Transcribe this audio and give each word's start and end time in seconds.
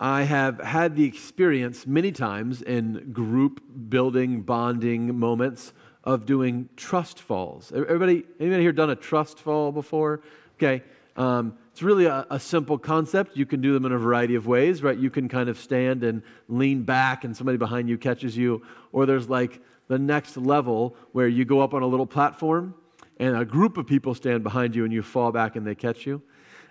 I 0.00 0.22
have 0.22 0.60
had 0.60 0.94
the 0.94 1.04
experience 1.04 1.86
many 1.86 2.12
times 2.12 2.62
in 2.62 3.10
group 3.12 3.60
building, 3.88 4.42
bonding 4.42 5.18
moments 5.18 5.72
of 6.04 6.24
doing 6.24 6.68
trust 6.76 7.20
falls. 7.20 7.72
Everybody, 7.72 8.24
anybody 8.38 8.62
here 8.62 8.72
done 8.72 8.90
a 8.90 8.96
trust 8.96 9.40
fall 9.40 9.72
before? 9.72 10.20
Okay. 10.56 10.84
Um, 11.16 11.58
it's 11.72 11.82
really 11.82 12.06
a, 12.06 12.26
a, 12.30 12.38
simple 12.38 12.78
concept. 12.78 13.36
You 13.36 13.44
can 13.44 13.60
do 13.60 13.72
them 13.72 13.84
in 13.84 13.90
a 13.90 13.98
variety 13.98 14.36
of 14.36 14.46
ways, 14.46 14.84
right? 14.84 14.96
You 14.96 15.10
can 15.10 15.28
kind 15.28 15.48
of 15.48 15.58
stand 15.58 16.04
and 16.04 16.22
lean 16.48 16.84
back 16.84 17.24
and 17.24 17.36
somebody 17.36 17.58
behind 17.58 17.88
you 17.88 17.98
catches 17.98 18.36
you. 18.36 18.62
Or 18.92 19.04
there's 19.04 19.28
like 19.28 19.60
the 19.88 19.98
next 19.98 20.36
level 20.36 20.94
where 21.10 21.26
you 21.26 21.44
go 21.44 21.60
up 21.60 21.74
on 21.74 21.82
a 21.82 21.86
little 21.86 22.06
platform 22.06 22.74
and 23.18 23.36
a 23.36 23.44
group 23.44 23.76
of 23.76 23.86
people 23.86 24.14
stand 24.14 24.44
behind 24.44 24.76
you 24.76 24.84
and 24.84 24.92
you 24.92 25.02
fall 25.02 25.32
back 25.32 25.56
and 25.56 25.66
they 25.66 25.74
catch 25.74 26.06
you. 26.06 26.22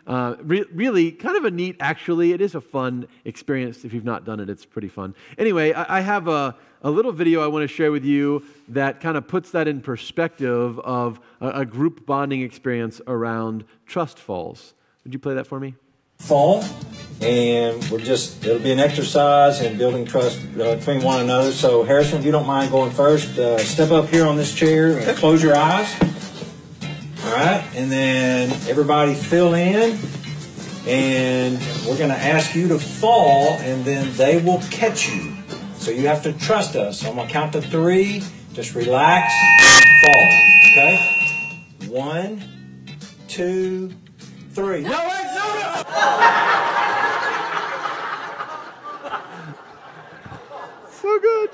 Uh, 0.08 0.38
re- 0.42 0.66
really, 0.74 1.12
kind 1.12 1.36
of 1.36 1.44
a 1.44 1.52
neat, 1.52 1.76
actually, 1.82 2.32
it 2.32 2.40
is 2.40 2.56
a 2.56 2.62
fun 2.62 3.08
experience. 3.26 3.84
If 3.84 3.94
you've 3.94 4.06
not 4.06 4.24
done 4.24 4.40
it, 4.40 4.50
it's 4.50 4.66
pretty 4.66 4.88
fun. 4.88 5.14
Anyway, 5.38 5.74
I, 5.74 5.98
I 5.98 6.00
have 6.00 6.30
a, 6.30 6.56
a 6.82 6.90
little 6.90 7.12
video 7.12 7.44
I 7.44 7.48
want 7.48 7.64
to 7.64 7.68
share 7.68 7.92
with 7.92 8.06
you 8.06 8.44
that 8.70 9.02
kind 9.02 9.18
of 9.18 9.28
puts 9.28 9.52
that 9.52 9.68
in 9.68 9.82
perspective 9.82 10.80
of 10.80 11.20
a, 11.42 11.50
a 11.50 11.66
group 11.66 12.06
bonding 12.06 12.42
experience 12.42 13.02
around 13.06 13.66
trust 13.86 14.18
falls. 14.18 14.74
Would 15.04 15.14
you 15.14 15.20
play 15.20 15.36
that 15.36 15.46
for 15.46 15.60
me? 15.60 15.76
Fall, 16.20 16.64
and 17.22 17.84
we're 17.92 18.00
just, 18.00 18.44
it'll 18.46 18.64
be 18.64 18.72
an 18.72 18.80
exercise 18.80 19.62
in 19.62 19.78
building 19.78 20.06
trust 20.06 20.40
uh, 20.60 20.76
between 20.78 21.04
one 21.04 21.22
another. 21.22 21.52
So, 21.52 21.84
Harrison, 21.84 22.20
if 22.20 22.26
you 22.26 22.32
don't 22.32 22.48
mind 22.48 22.72
going 22.72 22.92
first, 22.92 23.38
uh, 23.38 23.58
step 23.60 23.92
up 23.92 24.08
here 24.08 24.26
on 24.26 24.38
this 24.38 24.56
chair 24.56 24.98
and 24.98 25.18
close 25.18 25.44
your 25.44 25.56
eyes. 25.56 26.17
All 27.28 27.34
right, 27.34 27.62
and 27.76 27.92
then 27.92 28.52
everybody 28.70 29.14
fill 29.14 29.54
in, 29.54 30.00
and 30.88 31.60
we're 31.86 31.98
going 31.98 32.10
to 32.10 32.16
ask 32.16 32.56
you 32.56 32.70
to 32.70 32.80
fall, 32.80 33.50
and 33.60 33.84
then 33.84 34.16
they 34.16 34.42
will 34.42 34.62
catch 34.72 35.10
you. 35.10 35.36
So 35.76 35.92
you 35.92 36.08
have 36.08 36.24
to 36.24 36.32
trust 36.32 36.78
us. 36.78 37.02
So 37.02 37.10
I'm 37.10 37.16
going 37.16 37.28
to 37.28 37.34
count 37.34 37.52
to 37.52 37.62
three. 37.62 38.24
Just 38.54 38.76
relax, 38.76 39.34
fall. 40.02 40.42
Okay? 40.72 40.98
One, 41.90 42.42
two, 43.28 43.92
three. 44.52 44.84
No, 44.84 44.90
wait, 44.90 45.26
no, 45.36 45.54
no! 45.60 45.84
so 50.90 51.20
good. 51.20 51.50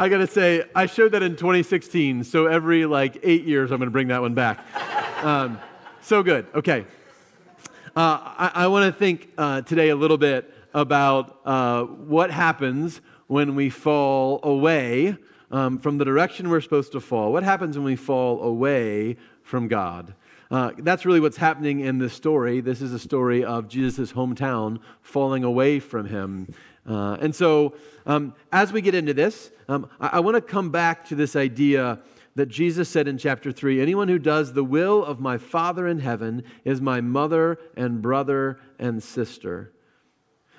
I 0.00 0.08
gotta 0.08 0.26
say, 0.26 0.64
I 0.74 0.86
showed 0.86 1.12
that 1.12 1.22
in 1.22 1.36
2016, 1.36 2.24
so 2.24 2.46
every 2.46 2.86
like 2.86 3.18
eight 3.22 3.44
years, 3.44 3.70
I'm 3.70 3.78
gonna 3.78 3.90
bring 3.90 4.08
that 4.08 4.22
one 4.22 4.32
back. 4.32 4.64
Um, 5.20 5.58
so 6.00 6.22
good. 6.22 6.46
Okay. 6.54 6.86
Uh, 7.94 8.18
I, 8.38 8.50
I 8.54 8.66
want 8.68 8.90
to 8.90 8.98
think 8.98 9.28
uh, 9.36 9.60
today 9.60 9.90
a 9.90 9.94
little 9.94 10.16
bit 10.16 10.50
about 10.72 11.40
uh, 11.44 11.82
what 11.84 12.30
happens 12.30 13.02
when 13.26 13.54
we 13.54 13.68
fall 13.68 14.40
away 14.42 15.18
um, 15.50 15.78
from 15.78 15.98
the 15.98 16.06
direction 16.06 16.48
we're 16.48 16.62
supposed 16.62 16.92
to 16.92 17.00
fall. 17.00 17.34
What 17.34 17.42
happens 17.42 17.76
when 17.76 17.84
we 17.84 17.96
fall 17.96 18.42
away 18.42 19.18
from 19.42 19.68
God? 19.68 20.14
Uh, 20.50 20.72
that's 20.78 21.04
really 21.04 21.20
what's 21.20 21.36
happening 21.36 21.80
in 21.80 21.98
this 21.98 22.14
story. 22.14 22.62
This 22.62 22.80
is 22.80 22.94
a 22.94 22.98
story 22.98 23.44
of 23.44 23.68
Jesus' 23.68 24.14
hometown 24.14 24.80
falling 25.02 25.44
away 25.44 25.78
from 25.78 26.06
him. 26.06 26.52
Uh, 26.90 27.16
and 27.20 27.32
so, 27.32 27.74
um, 28.04 28.34
as 28.50 28.72
we 28.72 28.80
get 28.80 28.96
into 28.96 29.14
this, 29.14 29.52
um, 29.68 29.88
I, 30.00 30.08
I 30.14 30.20
want 30.20 30.34
to 30.34 30.40
come 30.40 30.70
back 30.70 31.06
to 31.06 31.14
this 31.14 31.36
idea 31.36 32.00
that 32.34 32.46
Jesus 32.46 32.88
said 32.88 33.06
in 33.06 33.16
chapter 33.16 33.52
3 33.52 33.80
Anyone 33.80 34.08
who 34.08 34.18
does 34.18 34.54
the 34.54 34.64
will 34.64 35.04
of 35.04 35.20
my 35.20 35.38
Father 35.38 35.86
in 35.86 36.00
heaven 36.00 36.42
is 36.64 36.80
my 36.80 37.00
mother 37.00 37.58
and 37.76 38.02
brother 38.02 38.58
and 38.78 39.00
sister. 39.00 39.72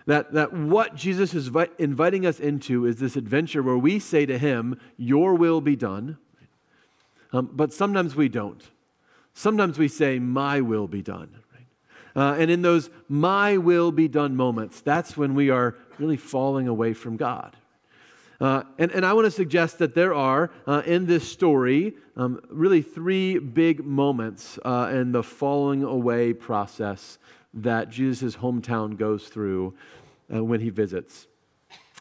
That, 0.05 0.31
that 0.31 0.53
what 0.53 0.95
Jesus 0.95 1.33
is 1.33 1.49
vi- 1.49 1.67
inviting 1.77 2.25
us 2.25 2.39
into 2.39 2.85
is 2.85 2.95
this 2.95 3.17
adventure 3.17 3.61
where 3.61 3.77
we 3.77 3.99
say 3.99 4.25
to 4.25 4.37
him, 4.37 4.79
Your 4.95 5.35
will 5.35 5.59
be 5.59 5.75
done. 5.75 6.17
Um, 7.33 7.49
but 7.51 7.73
sometimes 7.73 8.15
we 8.15 8.29
don't. 8.29 8.63
Sometimes 9.33 9.77
we 9.77 9.89
say, 9.89 10.17
My 10.17 10.61
will 10.61 10.87
be 10.87 11.01
done. 11.01 11.41
Uh, 12.15 12.35
and 12.37 12.51
in 12.51 12.61
those 12.61 12.89
my 13.07 13.57
will 13.57 13.91
be 13.91 14.07
done 14.07 14.35
moments, 14.35 14.81
that's 14.81 15.15
when 15.15 15.33
we 15.33 15.49
are 15.49 15.75
really 15.99 16.17
falling 16.17 16.67
away 16.67 16.93
from 16.93 17.17
God. 17.17 17.55
Uh, 18.39 18.63
and, 18.79 18.91
and 18.91 19.05
I 19.05 19.13
want 19.13 19.25
to 19.25 19.31
suggest 19.31 19.77
that 19.79 19.93
there 19.93 20.15
are 20.15 20.49
uh, 20.65 20.81
in 20.85 21.05
this 21.05 21.29
story 21.29 21.93
um, 22.15 22.41
really 22.49 22.81
three 22.81 23.37
big 23.37 23.85
moments 23.85 24.57
uh, 24.65 24.89
in 24.91 25.11
the 25.11 25.21
falling 25.21 25.83
away 25.83 26.33
process 26.33 27.19
that 27.53 27.89
Jesus' 27.89 28.35
hometown 28.37 28.97
goes 28.97 29.27
through 29.27 29.75
uh, 30.33 30.43
when 30.43 30.59
he 30.59 30.69
visits. 30.69 31.27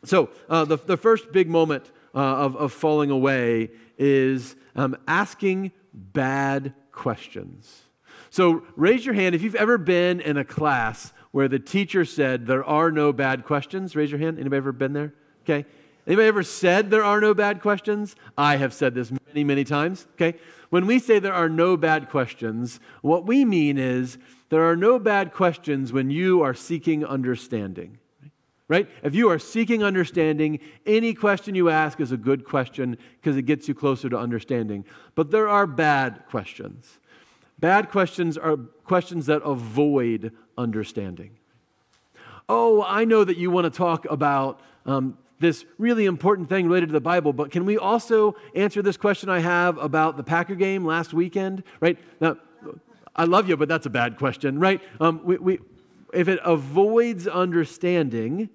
So, 0.04 0.30
uh, 0.48 0.64
the, 0.64 0.78
the 0.78 0.96
first 0.96 1.30
big 1.30 1.50
moment 1.50 1.90
uh, 2.14 2.18
of, 2.18 2.56
of 2.56 2.72
falling 2.72 3.10
away 3.10 3.70
is 3.98 4.56
um, 4.74 4.96
asking 5.06 5.72
bad 5.92 6.72
questions. 6.90 7.82
So 8.30 8.62
raise 8.76 9.04
your 9.04 9.14
hand 9.14 9.34
if 9.34 9.42
you've 9.42 9.56
ever 9.56 9.76
been 9.76 10.20
in 10.20 10.36
a 10.36 10.44
class 10.44 11.12
where 11.32 11.48
the 11.48 11.58
teacher 11.58 12.04
said 12.04 12.46
there 12.46 12.64
are 12.64 12.90
no 12.90 13.12
bad 13.12 13.44
questions. 13.44 13.94
Raise 13.94 14.10
your 14.10 14.20
hand. 14.20 14.38
Anybody 14.38 14.58
ever 14.58 14.72
been 14.72 14.92
there? 14.92 15.14
Okay. 15.44 15.66
Anybody 16.06 16.28
ever 16.28 16.42
said 16.42 16.90
there 16.90 17.04
are 17.04 17.20
no 17.20 17.34
bad 17.34 17.60
questions? 17.60 18.16
I 18.36 18.56
have 18.56 18.72
said 18.72 18.94
this 18.94 19.12
many, 19.26 19.44
many 19.44 19.64
times. 19.64 20.06
Okay. 20.14 20.38
When 20.70 20.86
we 20.86 20.98
say 20.98 21.18
there 21.18 21.34
are 21.34 21.48
no 21.48 21.76
bad 21.76 22.08
questions, 22.08 22.80
what 23.02 23.26
we 23.26 23.44
mean 23.44 23.78
is 23.78 24.18
there 24.48 24.68
are 24.68 24.76
no 24.76 24.98
bad 24.98 25.32
questions 25.32 25.92
when 25.92 26.10
you 26.10 26.42
are 26.42 26.54
seeking 26.54 27.04
understanding. 27.04 27.98
Right? 28.66 28.88
If 29.02 29.16
you 29.16 29.28
are 29.30 29.38
seeking 29.40 29.82
understanding, 29.82 30.60
any 30.86 31.12
question 31.12 31.56
you 31.56 31.70
ask 31.70 32.00
is 32.00 32.12
a 32.12 32.16
good 32.16 32.44
question 32.44 32.98
because 33.20 33.36
it 33.36 33.42
gets 33.42 33.66
you 33.66 33.74
closer 33.74 34.08
to 34.08 34.16
understanding. 34.16 34.84
But 35.16 35.32
there 35.32 35.48
are 35.48 35.66
bad 35.66 36.22
questions. 36.28 37.00
Bad 37.58 37.90
questions 37.90 38.38
are 38.38 38.56
questions 38.56 39.26
that 39.26 39.42
avoid 39.42 40.32
understanding. 40.60 41.30
Oh, 42.48 42.82
I 42.82 43.04
know 43.04 43.24
that 43.24 43.36
you 43.36 43.50
want 43.50 43.72
to 43.72 43.76
talk 43.76 44.06
about 44.10 44.60
um, 44.84 45.16
this 45.38 45.64
really 45.78 46.04
important 46.06 46.48
thing 46.48 46.66
related 46.66 46.90
to 46.90 46.92
the 46.92 47.00
Bible, 47.00 47.32
but 47.32 47.50
can 47.50 47.64
we 47.64 47.78
also 47.78 48.36
answer 48.54 48.82
this 48.82 48.96
question 48.96 49.28
I 49.28 49.38
have 49.40 49.78
about 49.78 50.16
the 50.16 50.22
Packer 50.22 50.54
game 50.54 50.84
last 50.84 51.12
weekend? 51.12 51.62
Right? 51.80 51.98
Now, 52.20 52.36
I 53.16 53.24
love 53.24 53.48
you, 53.48 53.56
but 53.56 53.68
that's 53.68 53.86
a 53.86 53.90
bad 53.90 54.18
question, 54.18 54.58
right? 54.58 54.80
Um, 55.00 55.20
we, 55.24 55.36
we, 55.38 55.58
if 56.12 56.28
it 56.28 56.40
avoids 56.44 57.26
understanding, 57.26 58.50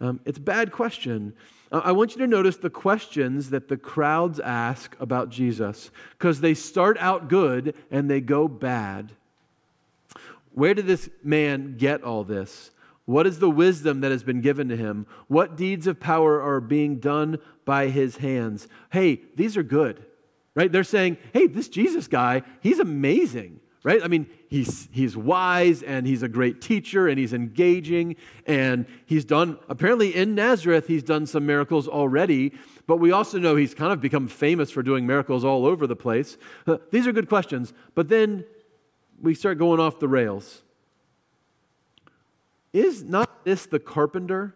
um, 0.00 0.20
it's 0.24 0.38
a 0.38 0.42
bad 0.42 0.72
question. 0.72 1.34
Uh, 1.70 1.82
I 1.84 1.92
want 1.92 2.12
you 2.12 2.18
to 2.18 2.26
notice 2.26 2.56
the 2.56 2.70
questions 2.70 3.50
that 3.50 3.68
the 3.68 3.76
crowds 3.76 4.40
ask 4.40 4.96
about 5.00 5.30
Jesus 5.30 5.90
because 6.12 6.40
they 6.40 6.54
start 6.54 6.96
out 6.98 7.28
good 7.28 7.74
and 7.90 8.10
they 8.10 8.20
go 8.20 8.48
bad. 8.48 9.12
Where 10.58 10.74
did 10.74 10.88
this 10.88 11.08
man 11.22 11.76
get 11.76 12.02
all 12.02 12.24
this? 12.24 12.72
What 13.04 13.28
is 13.28 13.38
the 13.38 13.48
wisdom 13.48 14.00
that 14.00 14.10
has 14.10 14.24
been 14.24 14.40
given 14.40 14.68
to 14.70 14.76
him? 14.76 15.06
What 15.28 15.56
deeds 15.56 15.86
of 15.86 16.00
power 16.00 16.42
are 16.42 16.60
being 16.60 16.98
done 16.98 17.38
by 17.64 17.90
his 17.90 18.16
hands? 18.16 18.66
Hey, 18.90 19.22
these 19.36 19.56
are 19.56 19.62
good, 19.62 20.04
right? 20.56 20.70
They're 20.72 20.82
saying, 20.82 21.18
hey, 21.32 21.46
this 21.46 21.68
Jesus 21.68 22.08
guy, 22.08 22.42
he's 22.60 22.80
amazing 22.80 23.60
right? 23.84 24.02
I 24.02 24.08
mean, 24.08 24.26
he's, 24.48 24.88
he's 24.90 25.16
wise 25.16 25.82
and 25.82 26.06
he's 26.06 26.22
a 26.22 26.28
great 26.28 26.60
teacher 26.60 27.08
and 27.08 27.18
he's 27.18 27.32
engaging 27.32 28.16
and 28.44 28.84
he's 29.06 29.24
done, 29.24 29.56
apparently 29.68 30.14
in 30.14 30.34
Nazareth, 30.34 30.88
he's 30.88 31.04
done 31.04 31.26
some 31.26 31.46
miracles 31.46 31.86
already, 31.86 32.52
but 32.86 32.96
we 32.96 33.12
also 33.12 33.38
know 33.38 33.54
he's 33.56 33.74
kind 33.74 33.92
of 33.92 34.00
become 34.00 34.26
famous 34.26 34.70
for 34.70 34.82
doing 34.82 35.06
miracles 35.06 35.44
all 35.44 35.64
over 35.64 35.86
the 35.86 35.96
place. 35.96 36.36
Uh, 36.66 36.78
these 36.90 37.06
are 37.06 37.12
good 37.12 37.28
questions, 37.28 37.72
but 37.94 38.08
then 38.08 38.44
we 39.20 39.34
start 39.34 39.58
going 39.58 39.80
off 39.80 39.98
the 39.98 40.08
rails. 40.08 40.62
Is 42.72 43.02
not 43.02 43.44
this 43.44 43.66
the 43.66 43.78
carpenter, 43.78 44.54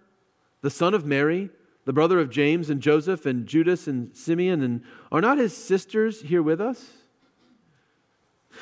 the 0.61 0.71
son 0.71 0.95
of 0.95 1.05
Mary, 1.05 1.51
the 1.85 1.93
brother 1.93 2.21
of 2.21 2.31
James 2.31 2.71
and 2.71 2.81
Joseph 2.81 3.27
and 3.27 3.47
Judas 3.47 3.87
and 3.87 4.15
Simeon, 4.17 4.63
and 4.63 4.83
are 5.11 5.21
not 5.21 5.39
his 5.39 5.57
sisters 5.57 6.23
here 6.23 6.43
with 6.43 6.61
us? 6.61 6.91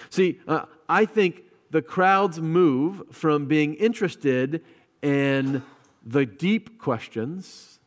See, 0.08 0.41
uh, 0.47 0.67
I 0.88 1.05
think 1.05 1.43
the 1.70 1.82
crowds 1.82 2.41
move 2.41 3.03
from 3.11 3.46
being 3.46 3.75
interested 3.75 4.64
in 5.03 5.62
the 6.05 6.25
deep 6.25 6.79
questions 6.79 7.81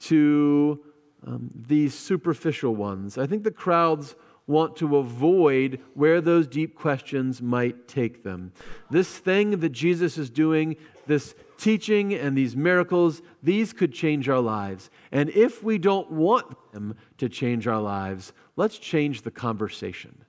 to 0.00 0.80
um, 1.26 1.50
these 1.54 1.94
superficial 1.94 2.74
ones. 2.74 3.16
I 3.16 3.26
think 3.26 3.44
the 3.44 3.50
crowds 3.50 4.16
want 4.46 4.76
to 4.76 4.96
avoid 4.96 5.80
where 5.94 6.20
those 6.20 6.46
deep 6.46 6.74
questions 6.74 7.40
might 7.40 7.86
take 7.86 8.22
them. 8.22 8.52
This 8.90 9.18
thing 9.18 9.60
that 9.60 9.70
Jesus 9.70 10.18
is 10.18 10.30
doing, 10.30 10.76
this 11.06 11.34
teaching 11.58 12.12
and 12.12 12.36
these 12.36 12.56
miracles, 12.56 13.22
these 13.42 13.72
could 13.72 13.92
change 13.92 14.28
our 14.28 14.40
lives. 14.40 14.90
And 15.12 15.30
if 15.30 15.62
we 15.62 15.78
don't 15.78 16.10
want 16.10 16.72
them 16.72 16.96
to 17.18 17.28
change 17.28 17.66
our 17.66 17.80
lives, 17.80 18.32
let's 18.56 18.78
change 18.78 19.22
the 19.22 19.30
conversation. 19.30 20.24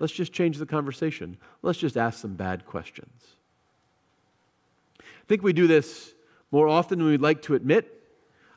let's 0.00 0.12
just 0.12 0.32
change 0.32 0.58
the 0.58 0.66
conversation. 0.66 1.36
Let's 1.62 1.78
just 1.78 1.96
ask 1.96 2.20
some 2.20 2.34
bad 2.34 2.66
questions. 2.66 3.36
I 5.00 5.24
think 5.28 5.42
we 5.42 5.52
do 5.52 5.66
this 5.68 6.14
more 6.50 6.68
often 6.68 6.98
than 6.98 7.08
we'd 7.08 7.20
like 7.20 7.42
to 7.42 7.54
admit. 7.54 8.01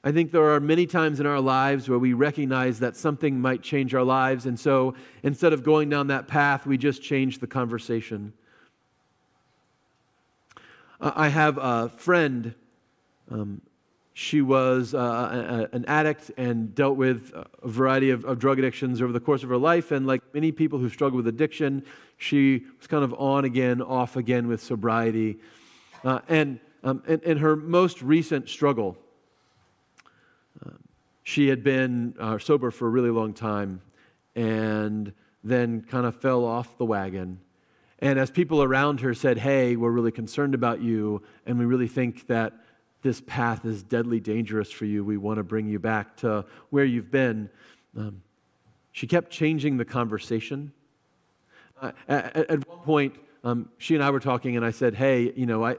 I 0.08 0.12
think 0.12 0.32
there 0.32 0.54
are 0.54 0.60
many 0.60 0.86
times 0.86 1.20
in 1.20 1.26
our 1.26 1.42
lives 1.42 1.90
where 1.90 1.98
we 1.98 2.14
recognize 2.14 2.80
that 2.80 2.96
something 2.96 3.42
might 3.42 3.64
change 3.64 3.96
our 3.96 4.04
lives, 4.04 4.46
and 4.46 4.60
so 4.60 4.94
instead 5.24 5.52
of 5.52 5.64
going 5.64 5.90
down 5.90 6.08
that 6.08 6.28
path, 6.28 6.68
we 6.68 6.78
just 6.78 7.02
change 7.02 7.40
the 7.40 7.48
conversation. 7.48 8.32
I 11.02 11.30
have 11.30 11.58
a 11.58 11.90
friend. 11.90 12.54
Um, 13.32 13.62
she 14.14 14.44
was 14.44 14.94
uh, 14.94 15.68
a, 15.72 15.76
an 15.76 15.86
addict 15.88 16.30
and 16.38 16.76
dealt 16.76 16.98
with 16.98 17.34
a 17.34 17.68
variety 17.68 18.12
of, 18.12 18.24
of, 18.26 18.38
drug 18.38 18.60
addictions 18.60 19.02
over 19.02 19.12
the 19.12 19.20
course 19.20 19.42
of 19.42 19.50
her 19.50 19.58
life. 19.58 19.92
And 19.92 20.06
like 20.06 20.22
many 20.34 20.52
people 20.52 20.78
who 20.78 20.88
struggle 20.88 21.18
with 21.18 21.28
addiction, 21.28 21.84
she 22.18 22.64
was 22.78 22.88
kind 22.88 23.04
of 23.04 23.14
on 23.16 23.44
again, 23.44 23.82
off 23.82 24.16
again 24.16 24.48
with 24.48 24.62
sobriety. 24.62 25.40
Uh, 26.04 26.20
and 26.30 26.60
um, 26.84 27.02
her 27.06 27.56
most 27.56 28.02
recent 28.02 28.48
struggle, 28.48 28.96
she 31.24 31.48
had 31.48 31.64
been 31.64 32.16
uh, 32.20 32.38
sober 32.38 32.70
for 32.70 32.86
a 32.86 32.90
really 32.90 33.10
long 33.10 33.34
time 33.34 33.82
and 34.36 35.12
then 35.44 35.82
kind 35.82 36.06
of 36.06 36.16
fell 36.16 36.46
off 36.46 36.78
the 36.78 36.86
wagon. 36.86 37.40
And 38.00 38.20
as 38.20 38.30
people 38.30 38.62
around 38.62 39.00
her 39.02 39.14
said, 39.14 39.40
Hey, 39.40 39.76
we're 39.76 39.92
really 39.92 40.12
concerned 40.12 40.54
about 40.54 40.82
you, 40.82 41.24
and 41.46 41.58
we 41.58 41.66
really 41.66 41.88
think 41.88 42.28
that 42.28 42.54
this 43.02 43.22
path 43.22 43.66
is 43.66 43.84
deadly 43.84 44.20
dangerous 44.20 44.72
for 44.72 44.86
you, 44.86 45.04
we 45.04 45.18
want 45.18 45.38
to 45.38 45.44
bring 45.44 45.68
you 45.68 45.80
back 45.80 46.18
to 46.18 46.46
where 46.70 46.86
you've 46.86 47.12
been. 47.12 47.50
Um, 47.98 48.22
she 48.92 49.08
kept 49.08 49.32
changing 49.32 49.78
the 49.78 49.86
conversation. 49.86 50.74
Uh, 51.82 51.92
at, 52.08 52.36
at, 52.36 52.68
one 52.68 52.80
point, 52.80 53.16
um, 53.44 53.70
she 53.78 53.96
and 53.96 54.04
I 54.04 54.10
were 54.10 54.20
talking, 54.20 54.56
and 54.58 54.66
I 54.66 54.72
said, 54.72 54.94
Hey, 54.94 55.34
you 55.36 55.46
know, 55.46 55.66
I, 55.66 55.78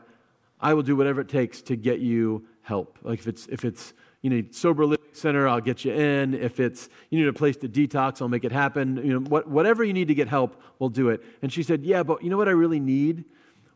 I 0.61 0.75
will 0.75 0.83
do 0.83 0.97
whatever 0.97 1.21
it 1.21 1.29
takes 1.29 1.63
to 1.63 1.77
get 1.77 2.01
you 2.01 2.47
help. 2.67 2.99
Like 3.03 3.21
if 3.21 3.29
it's, 3.29 3.47
if 3.47 3.65
it's 3.65 3.95
you 4.23 4.31
need 4.31 4.55
sober 4.55 4.85
living 4.85 5.05
center, 5.13 5.47
I'll 5.47 5.61
get 5.61 5.85
you 5.85 5.93
in. 5.93 6.35
If 6.35 6.59
it's 6.59 6.89
you 7.11 7.19
need 7.21 7.29
a 7.29 7.33
place 7.33 7.57
to 7.59 7.69
detox, 7.69 8.21
I'll 8.21 8.29
make 8.29 8.45
it 8.45 8.51
happen. 8.51 8.97
You 8.97 9.21
know, 9.21 9.31
what, 9.31 9.49
whatever 9.49 9.85
you 9.85 9.93
need 9.93 10.09
to 10.09 10.15
get 10.15 10.27
help, 10.27 10.61
we'll 10.81 10.91
do 10.91 11.11
it. 11.11 11.23
And 11.43 11.53
she 11.53 11.63
said, 11.63 11.85
Yeah, 11.85 12.03
but 12.03 12.25
you 12.25 12.31
know 12.31 12.37
what 12.37 12.49
I 12.49 12.53
really 12.53 12.81
need? 12.81 13.25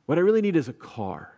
What 0.06 0.18
I 0.18 0.22
really 0.22 0.42
need 0.42 0.56
is 0.56 0.68
a 0.68 0.72
car. 0.72 1.32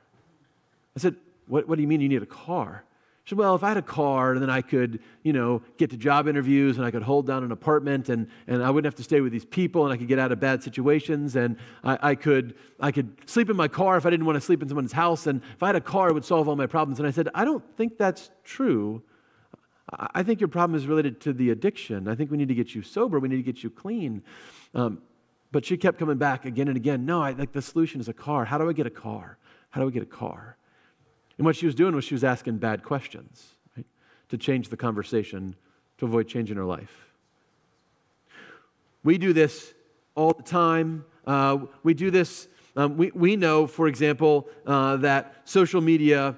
I 0.97 1.01
said, 1.01 1.17
What, 1.47 1.69
what 1.69 1.77
do 1.77 1.83
you 1.83 1.89
mean 1.89 2.01
you 2.01 2.09
need 2.09 2.23
a 2.23 2.27
car? 2.27 2.85
Said, 3.25 3.39
Well, 3.39 3.55
if 3.55 3.63
I 3.63 3.69
had 3.69 3.77
a 3.77 3.83
car, 3.83 4.39
then 4.39 4.51
I 4.51 4.63
could, 4.63 5.01
you 5.23 5.33
know, 5.33 5.63
get 5.79 5.91
to 5.91 5.97
job 5.97 6.27
interviews 6.27 6.77
and 6.77 6.85
I 6.85 6.91
could 6.91 7.03
hold 7.03 7.27
down 7.27 7.45
an 7.45 7.53
apartment 7.53 8.09
and, 8.09 8.29
and 8.49 8.63
I 8.63 8.71
wouldn't 8.71 8.87
have 8.87 8.97
to 8.97 9.05
stay 9.05 9.21
with 9.21 9.31
these 9.31 9.45
people 9.45 9.85
and 9.85 9.93
I 9.93 9.97
could 9.97 10.09
get 10.09 10.19
out 10.19 10.33
of 10.33 10.41
bad 10.41 10.63
situations 10.63 11.37
and 11.37 11.57
I, 11.85 12.11
I, 12.11 12.15
could, 12.17 12.57
I 12.81 12.91
could 12.91 13.17
sleep 13.29 13.49
in 13.49 13.57
my 13.57 13.69
car 13.69 13.97
if 13.97 14.07
I 14.07 14.11
didn't 14.11 14.27
want 14.27 14.37
to 14.37 14.41
sleep 14.41 14.61
in 14.61 14.69
someone's 14.69 14.93
house. 14.93 15.29
And 15.29 15.41
if 15.55 15.63
I 15.63 15.69
had 15.69 15.77
a 15.77 15.81
car, 15.81 16.09
it 16.09 16.15
would 16.15 16.25
solve 16.25 16.49
all 16.49 16.57
my 16.57 16.67
problems. 16.67 16.99
And 16.99 17.07
I 17.07 17.13
said, 17.13 17.29
I 17.35 17.45
don't 17.45 17.65
think 17.77 17.97
that's 17.97 18.31
true. 18.43 19.03
I 19.91 20.23
think 20.23 20.41
your 20.41 20.49
problem 20.49 20.77
is 20.77 20.87
related 20.87 21.21
to 21.23 21.33
the 21.33 21.51
addiction. 21.51 22.09
I 22.09 22.15
think 22.15 22.31
we 22.31 22.37
need 22.37 22.49
to 22.49 22.55
get 22.55 22.75
you 22.75 22.83
sober. 22.83 23.21
We 23.21 23.29
need 23.29 23.37
to 23.37 23.43
get 23.43 23.63
you 23.63 23.71
clean. 23.71 24.23
Um, 24.75 25.03
but 25.51 25.65
she 25.67 25.77
kept 25.77 25.99
coming 25.99 26.17
back 26.17 26.45
again 26.45 26.69
and 26.69 26.77
again. 26.77 27.05
No, 27.05 27.23
I, 27.23 27.33
like 27.33 27.53
the 27.53 27.63
solution 27.63 28.01
is 28.01 28.09
a 28.09 28.15
car. 28.15 28.47
How 28.47 28.59
do 28.59 28.69
I 28.69 28.73
get 28.73 28.87
a 28.87 28.91
car? 28.91 29.39
How 29.71 29.83
do 29.83 29.87
I 29.87 29.91
get 29.91 30.03
a 30.03 30.07
car? 30.07 30.57
And 31.39 31.45
what 31.45 31.57
she 31.57 31.67
was 31.67 31.75
doing 31.75 31.95
was 31.95 32.05
she 32.05 32.15
was 32.15 32.25
asking 32.25 32.59
bad 32.59 32.83
questions 32.83 33.55
right, 33.77 33.87
to 34.29 34.39
change 34.39 34.69
the 34.69 34.77
conversation, 34.77 35.57
to 35.99 36.05
avoid 36.05 36.29
changing 36.29 36.57
her 36.57 36.65
life. 36.65 37.13
We 39.05 39.19
do 39.19 39.33
this 39.33 39.75
all 40.15 40.33
the 40.33 40.43
time. 40.43 41.05
Uh, 41.27 41.59
we 41.83 41.95
do 41.95 42.11
this. 42.11 42.49
Um, 42.77 42.97
we, 42.97 43.11
we 43.13 43.37
know, 43.37 43.67
for 43.67 43.89
example, 43.89 44.49
uh, 44.67 44.97
that 44.99 45.43
social 45.45 45.81
media 45.81 46.37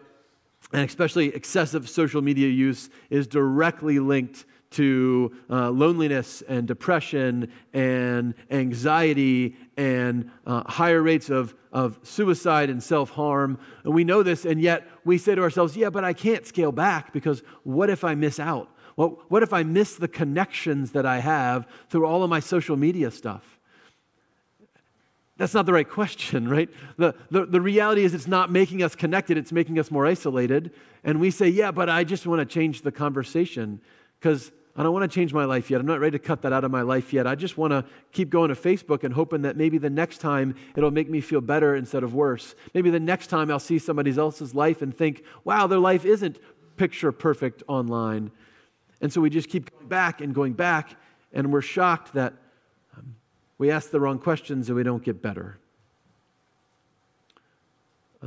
and 0.72 0.82
especially 0.82 1.28
excessive 1.28 1.88
social 1.88 2.22
media 2.22 2.48
use 2.48 2.90
is 3.10 3.26
directly 3.26 3.98
linked 3.98 4.44
to 4.74 5.32
uh, 5.50 5.70
loneliness 5.70 6.42
and 6.48 6.66
depression 6.66 7.50
and 7.72 8.34
anxiety 8.50 9.56
and 9.76 10.30
uh, 10.46 10.62
higher 10.70 11.02
rates 11.02 11.30
of, 11.30 11.54
of 11.72 11.98
suicide 12.02 12.70
and 12.70 12.82
self 12.82 13.10
harm. 13.10 13.58
And 13.84 13.94
we 13.94 14.04
know 14.04 14.22
this, 14.22 14.44
and 14.44 14.60
yet 14.60 14.86
we 15.04 15.18
say 15.18 15.34
to 15.34 15.42
ourselves, 15.42 15.76
yeah, 15.76 15.90
but 15.90 16.04
I 16.04 16.12
can't 16.12 16.46
scale 16.46 16.72
back 16.72 17.12
because 17.12 17.42
what 17.62 17.90
if 17.90 18.04
I 18.04 18.14
miss 18.14 18.38
out? 18.38 18.68
Well, 18.96 19.22
what 19.28 19.42
if 19.42 19.52
I 19.52 19.62
miss 19.64 19.96
the 19.96 20.08
connections 20.08 20.92
that 20.92 21.04
I 21.04 21.18
have 21.18 21.66
through 21.88 22.06
all 22.06 22.22
of 22.22 22.30
my 22.30 22.40
social 22.40 22.76
media 22.76 23.10
stuff? 23.10 23.58
That's 25.36 25.54
not 25.54 25.66
the 25.66 25.72
right 25.72 25.88
question, 25.88 26.48
right? 26.56 26.68
The, 26.96 27.14
the, 27.30 27.46
the 27.46 27.60
reality 27.60 28.04
is 28.04 28.14
it's 28.14 28.28
not 28.28 28.50
making 28.50 28.82
us 28.82 28.94
connected, 28.94 29.36
it's 29.36 29.52
making 29.52 29.78
us 29.78 29.90
more 29.90 30.06
isolated. 30.06 30.72
And 31.02 31.20
we 31.20 31.30
say, 31.30 31.48
yeah, 31.48 31.70
but 31.70 31.88
I 31.88 32.04
just 32.04 32.26
want 32.26 32.40
to 32.40 32.46
change 32.46 32.82
the 32.82 32.92
conversation 32.92 33.80
because 34.20 34.52
I 34.76 34.82
don't 34.82 34.92
want 34.92 35.08
to 35.08 35.14
change 35.14 35.32
my 35.32 35.44
life 35.44 35.70
yet. 35.70 35.80
I'm 35.80 35.86
not 35.86 36.00
ready 36.00 36.18
to 36.18 36.24
cut 36.24 36.42
that 36.42 36.52
out 36.52 36.64
of 36.64 36.70
my 36.72 36.82
life 36.82 37.12
yet. 37.12 37.28
I 37.28 37.36
just 37.36 37.56
want 37.56 37.70
to 37.70 37.84
keep 38.10 38.28
going 38.28 38.48
to 38.48 38.56
Facebook 38.56 39.04
and 39.04 39.14
hoping 39.14 39.42
that 39.42 39.56
maybe 39.56 39.78
the 39.78 39.90
next 39.90 40.18
time 40.18 40.56
it'll 40.74 40.90
make 40.90 41.08
me 41.08 41.20
feel 41.20 41.40
better 41.40 41.76
instead 41.76 42.02
of 42.02 42.12
worse. 42.12 42.56
Maybe 42.74 42.90
the 42.90 42.98
next 42.98 43.28
time 43.28 43.52
I'll 43.52 43.60
see 43.60 43.78
somebody 43.78 44.10
else's 44.16 44.52
life 44.52 44.82
and 44.82 44.96
think, 44.96 45.22
wow, 45.44 45.68
their 45.68 45.78
life 45.78 46.04
isn't 46.04 46.38
picture 46.76 47.12
perfect 47.12 47.62
online. 47.68 48.32
And 49.00 49.12
so 49.12 49.20
we 49.20 49.30
just 49.30 49.48
keep 49.48 49.70
going 49.70 49.86
back 49.86 50.20
and 50.20 50.34
going 50.34 50.54
back, 50.54 50.96
and 51.32 51.52
we're 51.52 51.62
shocked 51.62 52.14
that 52.14 52.34
we 53.58 53.70
ask 53.70 53.90
the 53.90 54.00
wrong 54.00 54.18
questions 54.18 54.68
and 54.68 54.76
we 54.76 54.82
don't 54.82 55.04
get 55.04 55.22
better. 55.22 55.58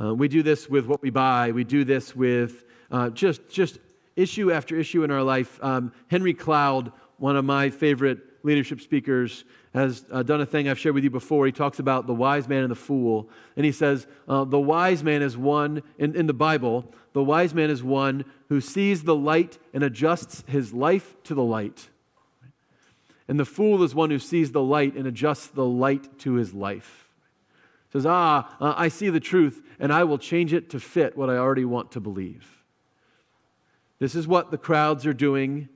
Uh, 0.00 0.14
we 0.14 0.28
do 0.28 0.42
this 0.42 0.68
with 0.68 0.86
what 0.86 1.02
we 1.02 1.10
buy. 1.10 1.50
We 1.52 1.64
do 1.64 1.84
this 1.84 2.16
with 2.16 2.64
uh, 2.90 3.10
just, 3.10 3.48
just 3.50 3.78
issue 4.18 4.52
after 4.52 4.76
issue 4.76 5.04
in 5.04 5.10
our 5.10 5.22
life. 5.22 5.62
Um, 5.62 5.92
Henry 6.08 6.34
Cloud, 6.34 6.92
one 7.18 7.36
of 7.36 7.44
my 7.44 7.70
favorite 7.70 8.18
leadership 8.42 8.80
speakers, 8.80 9.44
has 9.72 10.04
uh, 10.10 10.22
done 10.22 10.40
a 10.40 10.46
thing 10.46 10.68
I've 10.68 10.78
shared 10.78 10.94
with 10.94 11.04
you 11.04 11.10
before. 11.10 11.46
He 11.46 11.52
talks 11.52 11.78
about 11.78 12.06
the 12.06 12.14
wise 12.14 12.48
man 12.48 12.62
and 12.62 12.70
the 12.70 12.76
fool. 12.76 13.30
And 13.56 13.64
he 13.64 13.72
says, 13.72 14.06
uh, 14.28 14.44
The 14.44 14.60
wise 14.60 15.04
man 15.04 15.22
is 15.22 15.36
one, 15.36 15.82
in, 15.98 16.16
in 16.16 16.26
the 16.26 16.34
Bible, 16.34 16.92
the 17.12 17.22
wise 17.22 17.54
man 17.54 17.70
is 17.70 17.82
one 17.82 18.24
who 18.48 18.60
sees 18.60 19.04
the 19.04 19.14
light 19.14 19.58
and 19.72 19.82
adjusts 19.82 20.44
his 20.46 20.72
life 20.72 21.16
to 21.24 21.34
the 21.34 21.42
light. 21.42 21.88
And 23.28 23.38
the 23.38 23.44
fool 23.44 23.82
is 23.82 23.94
one 23.94 24.10
who 24.10 24.18
sees 24.18 24.52
the 24.52 24.62
light 24.62 24.94
and 24.94 25.06
adjusts 25.06 25.48
the 25.48 25.64
light 25.64 26.18
to 26.20 26.34
his 26.34 26.54
life. 26.54 27.08
Says, 27.92 28.06
Ah, 28.06 28.56
uh, 28.60 28.74
I 28.76 28.88
see 28.88 29.10
the 29.10 29.20
truth, 29.20 29.62
and 29.78 29.92
I 29.92 30.04
will 30.04 30.18
change 30.18 30.52
it 30.52 30.70
to 30.70 30.80
fit 30.80 31.16
what 31.16 31.30
I 31.30 31.36
already 31.36 31.64
want 31.64 31.92
to 31.92 32.00
believe. 32.00 32.57
This 33.98 34.14
is 34.14 34.28
what 34.28 34.50
the 34.50 34.58
crowds 34.58 35.06
are 35.06 35.12
doing 35.12 35.68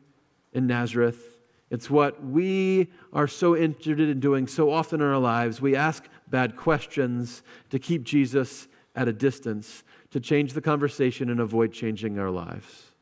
in 0.52 0.66
Nazareth. 0.66 1.38
It's 1.70 1.88
what 1.88 2.22
we 2.22 2.88
are 3.12 3.26
so 3.26 3.56
interested 3.56 4.08
in 4.08 4.20
doing 4.20 4.46
so 4.46 4.70
often 4.70 5.00
in 5.00 5.06
our 5.06 5.18
lives. 5.18 5.60
We 5.60 5.74
ask 5.74 6.04
bad 6.28 6.56
questions 6.56 7.42
to 7.70 7.78
keep 7.78 8.04
Jesus 8.04 8.68
at 8.94 9.08
a 9.08 9.12
distance, 9.12 9.82
to 10.10 10.20
change 10.20 10.52
the 10.52 10.60
conversation 10.60 11.30
and 11.30 11.40
avoid 11.40 11.72
changing 11.72 12.18
our 12.18 12.30
lives. 12.30 12.92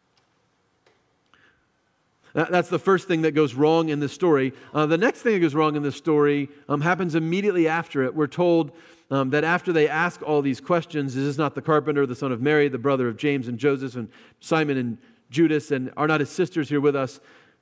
That's 2.33 2.69
the 2.69 2.79
first 2.79 3.09
thing 3.09 3.23
that 3.23 3.33
goes 3.33 3.55
wrong 3.55 3.89
in 3.89 3.99
this 3.99 4.13
story. 4.13 4.53
Uh, 4.73 4.87
the 4.87 4.99
next 4.99 5.23
thing 5.23 5.33
that 5.35 5.41
goes 5.41 5.55
wrong 5.55 5.75
in 5.75 5.83
this 5.83 5.97
story 5.97 6.49
um, 6.69 6.81
happens 6.81 7.17
immediately 7.17 7.67
after 7.67 8.05
it. 8.05 8.15
We're 8.15 8.29
told 8.29 8.71
um, 9.11 9.31
that 9.31 9.43
after 9.43 9.73
they 9.73 9.89
ask 9.89 10.23
all 10.23 10.41
these 10.41 10.61
questions, 10.61 11.15
this 11.15 11.23
is 11.23 11.31
this 11.31 11.39
not 11.39 11.57
the 11.57 11.63
carpenter, 11.63 12.07
the 12.07 12.15
son 12.15 12.31
of 12.31 12.41
Mary, 12.41 12.69
the 12.69 12.79
brother 12.79 13.09
of 13.09 13.17
James 13.17 13.49
and 13.49 13.59
Joseph 13.59 13.97
and 13.97 14.09
Simon 14.39 14.77
and 14.77 14.99
Judas, 15.31 15.71
and 15.71 15.93
are 15.97 16.07
not 16.07 16.21
his 16.21 16.31
sisters 16.31 16.69
here 16.69 16.81
with 16.81 16.97
us? 16.97 17.21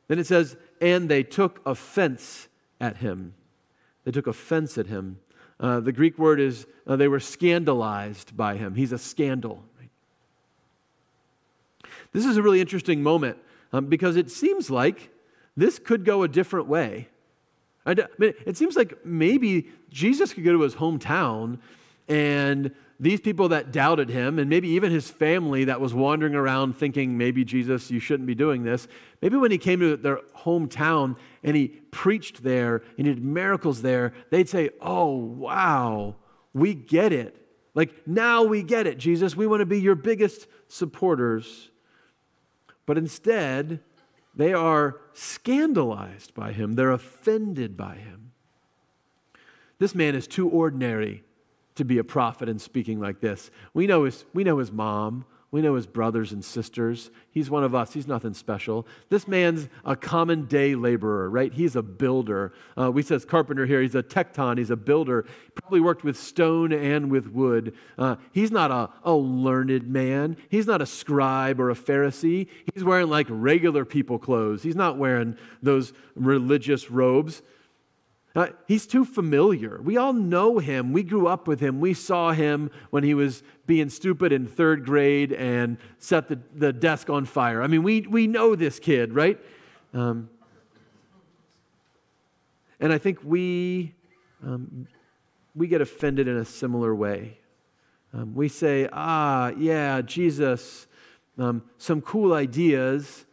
Then 0.08 0.18
it 0.18 0.26
says, 0.26 0.56
and 0.80 1.08
they 1.08 1.22
took 1.22 1.60
offense 1.66 2.48
at 2.80 2.98
him. 2.98 3.34
They 4.04 4.10
took 4.10 4.26
offense 4.26 4.78
at 4.78 4.86
him. 4.86 5.20
Uh, 5.60 5.80
the 5.80 5.92
Greek 5.92 6.18
word 6.18 6.40
is 6.40 6.66
uh, 6.86 6.96
they 6.96 7.08
were 7.08 7.20
scandalized 7.20 8.36
by 8.36 8.56
him. 8.56 8.74
He's 8.74 8.92
a 8.92 8.98
scandal. 8.98 9.64
This 12.12 12.24
is 12.24 12.36
a 12.36 12.42
really 12.42 12.60
interesting 12.60 13.02
moment 13.02 13.38
um, 13.72 13.86
because 13.86 14.16
it 14.16 14.30
seems 14.30 14.70
like 14.70 15.10
this 15.56 15.78
could 15.78 16.04
go 16.04 16.22
a 16.22 16.28
different 16.28 16.68
way. 16.68 17.08
I 17.84 17.94
mean, 18.18 18.34
it 18.46 18.56
seems 18.56 18.76
like 18.76 19.04
maybe 19.04 19.68
Jesus 19.90 20.32
could 20.32 20.44
go 20.44 20.52
to 20.52 20.60
his 20.60 20.74
hometown 20.74 21.58
and 22.06 22.74
these 23.00 23.20
people 23.20 23.50
that 23.50 23.70
doubted 23.70 24.10
him, 24.10 24.38
and 24.38 24.50
maybe 24.50 24.68
even 24.70 24.90
his 24.90 25.08
family 25.08 25.64
that 25.64 25.80
was 25.80 25.94
wandering 25.94 26.34
around 26.34 26.76
thinking, 26.76 27.16
maybe 27.16 27.44
Jesus, 27.44 27.90
you 27.90 28.00
shouldn't 28.00 28.26
be 28.26 28.34
doing 28.34 28.64
this, 28.64 28.88
maybe 29.22 29.36
when 29.36 29.52
he 29.52 29.58
came 29.58 29.78
to 29.80 29.96
their 29.96 30.20
hometown 30.38 31.16
and 31.44 31.56
he 31.56 31.68
preached 31.68 32.42
there 32.42 32.82
and 32.96 33.06
he 33.06 33.14
did 33.14 33.22
miracles 33.22 33.82
there, 33.82 34.14
they'd 34.30 34.48
say, 34.48 34.70
Oh, 34.80 35.14
wow, 35.14 36.16
we 36.52 36.74
get 36.74 37.12
it. 37.12 37.36
Like, 37.74 38.08
now 38.08 38.42
we 38.42 38.64
get 38.64 38.88
it, 38.88 38.98
Jesus. 38.98 39.36
We 39.36 39.46
want 39.46 39.60
to 39.60 39.66
be 39.66 39.80
your 39.80 39.94
biggest 39.94 40.48
supporters. 40.66 41.70
But 42.84 42.98
instead, 42.98 43.78
they 44.34 44.52
are 44.52 44.96
scandalized 45.12 46.34
by 46.34 46.52
him, 46.52 46.74
they're 46.74 46.90
offended 46.90 47.76
by 47.76 47.94
him. 47.94 48.32
This 49.78 49.94
man 49.94 50.16
is 50.16 50.26
too 50.26 50.48
ordinary 50.48 51.22
to 51.78 51.84
be 51.84 51.98
a 51.98 52.04
prophet 52.04 52.48
and 52.48 52.60
speaking 52.60 53.00
like 53.00 53.20
this. 53.20 53.50
We 53.74 53.86
know 53.86 54.04
his, 54.04 54.24
we 54.34 54.44
know 54.44 54.58
his 54.58 54.70
mom. 54.70 55.24
We 55.50 55.62
know 55.62 55.76
his 55.76 55.86
brothers 55.86 56.32
and 56.32 56.44
sisters. 56.44 57.10
He's 57.30 57.48
one 57.48 57.64
of 57.64 57.74
us. 57.74 57.94
He's 57.94 58.06
nothing 58.06 58.34
special. 58.34 58.86
This 59.08 59.26
man's 59.26 59.68
a 59.82 59.96
common 59.96 60.44
day 60.44 60.74
laborer, 60.74 61.30
right? 61.30 61.50
He's 61.50 61.74
a 61.74 61.82
builder. 61.82 62.52
Uh, 62.78 62.90
we 62.90 63.00
says 63.00 63.24
carpenter 63.24 63.64
here. 63.64 63.80
He's 63.80 63.94
a 63.94 64.02
tecton. 64.02 64.58
He's 64.58 64.68
a 64.68 64.76
builder. 64.76 65.24
Probably 65.54 65.80
worked 65.80 66.04
with 66.04 66.18
stone 66.18 66.70
and 66.70 67.10
with 67.10 67.28
wood. 67.28 67.74
Uh, 67.96 68.16
he's 68.32 68.50
not 68.50 68.70
a, 68.70 68.90
a 69.04 69.14
learned 69.14 69.88
man. 69.88 70.36
He's 70.50 70.66
not 70.66 70.82
a 70.82 70.86
scribe 70.86 71.60
or 71.60 71.70
a 71.70 71.74
Pharisee. 71.74 72.48
He's 72.74 72.84
wearing 72.84 73.08
like 73.08 73.26
regular 73.30 73.86
people 73.86 74.18
clothes. 74.18 74.62
He's 74.62 74.76
not 74.76 74.98
wearing 74.98 75.38
those 75.62 75.94
religious 76.14 76.90
robes. 76.90 77.40
Uh, 78.38 78.50
he's 78.68 78.86
too 78.86 79.04
familiar. 79.04 79.80
We 79.82 79.96
all 79.96 80.12
know 80.12 80.60
him. 80.60 80.92
We 80.92 81.02
grew 81.02 81.26
up 81.26 81.48
with 81.48 81.58
him. 81.58 81.80
We 81.80 81.92
saw 81.92 82.30
him 82.30 82.70
when 82.90 83.02
he 83.02 83.12
was 83.12 83.42
being 83.66 83.90
stupid 83.90 84.30
in 84.30 84.46
third 84.46 84.84
grade 84.84 85.32
and 85.32 85.76
set 85.98 86.28
the, 86.28 86.38
the 86.54 86.72
desk 86.72 87.10
on 87.10 87.24
fire. 87.24 87.60
I 87.60 87.66
mean, 87.66 87.82
we, 87.82 88.02
we 88.02 88.28
know 88.28 88.54
this 88.54 88.78
kid, 88.78 89.12
right? 89.12 89.40
Um, 89.92 90.30
and 92.78 92.92
I 92.92 92.98
think 92.98 93.18
we, 93.24 93.92
um, 94.46 94.86
we 95.56 95.66
get 95.66 95.80
offended 95.80 96.28
in 96.28 96.36
a 96.36 96.44
similar 96.44 96.94
way. 96.94 97.38
Um, 98.14 98.36
we 98.36 98.48
say, 98.48 98.88
ah, 98.92 99.48
yeah, 99.58 100.00
Jesus, 100.00 100.86
um, 101.38 101.64
some 101.76 102.00
cool 102.00 102.34
ideas 102.34 103.26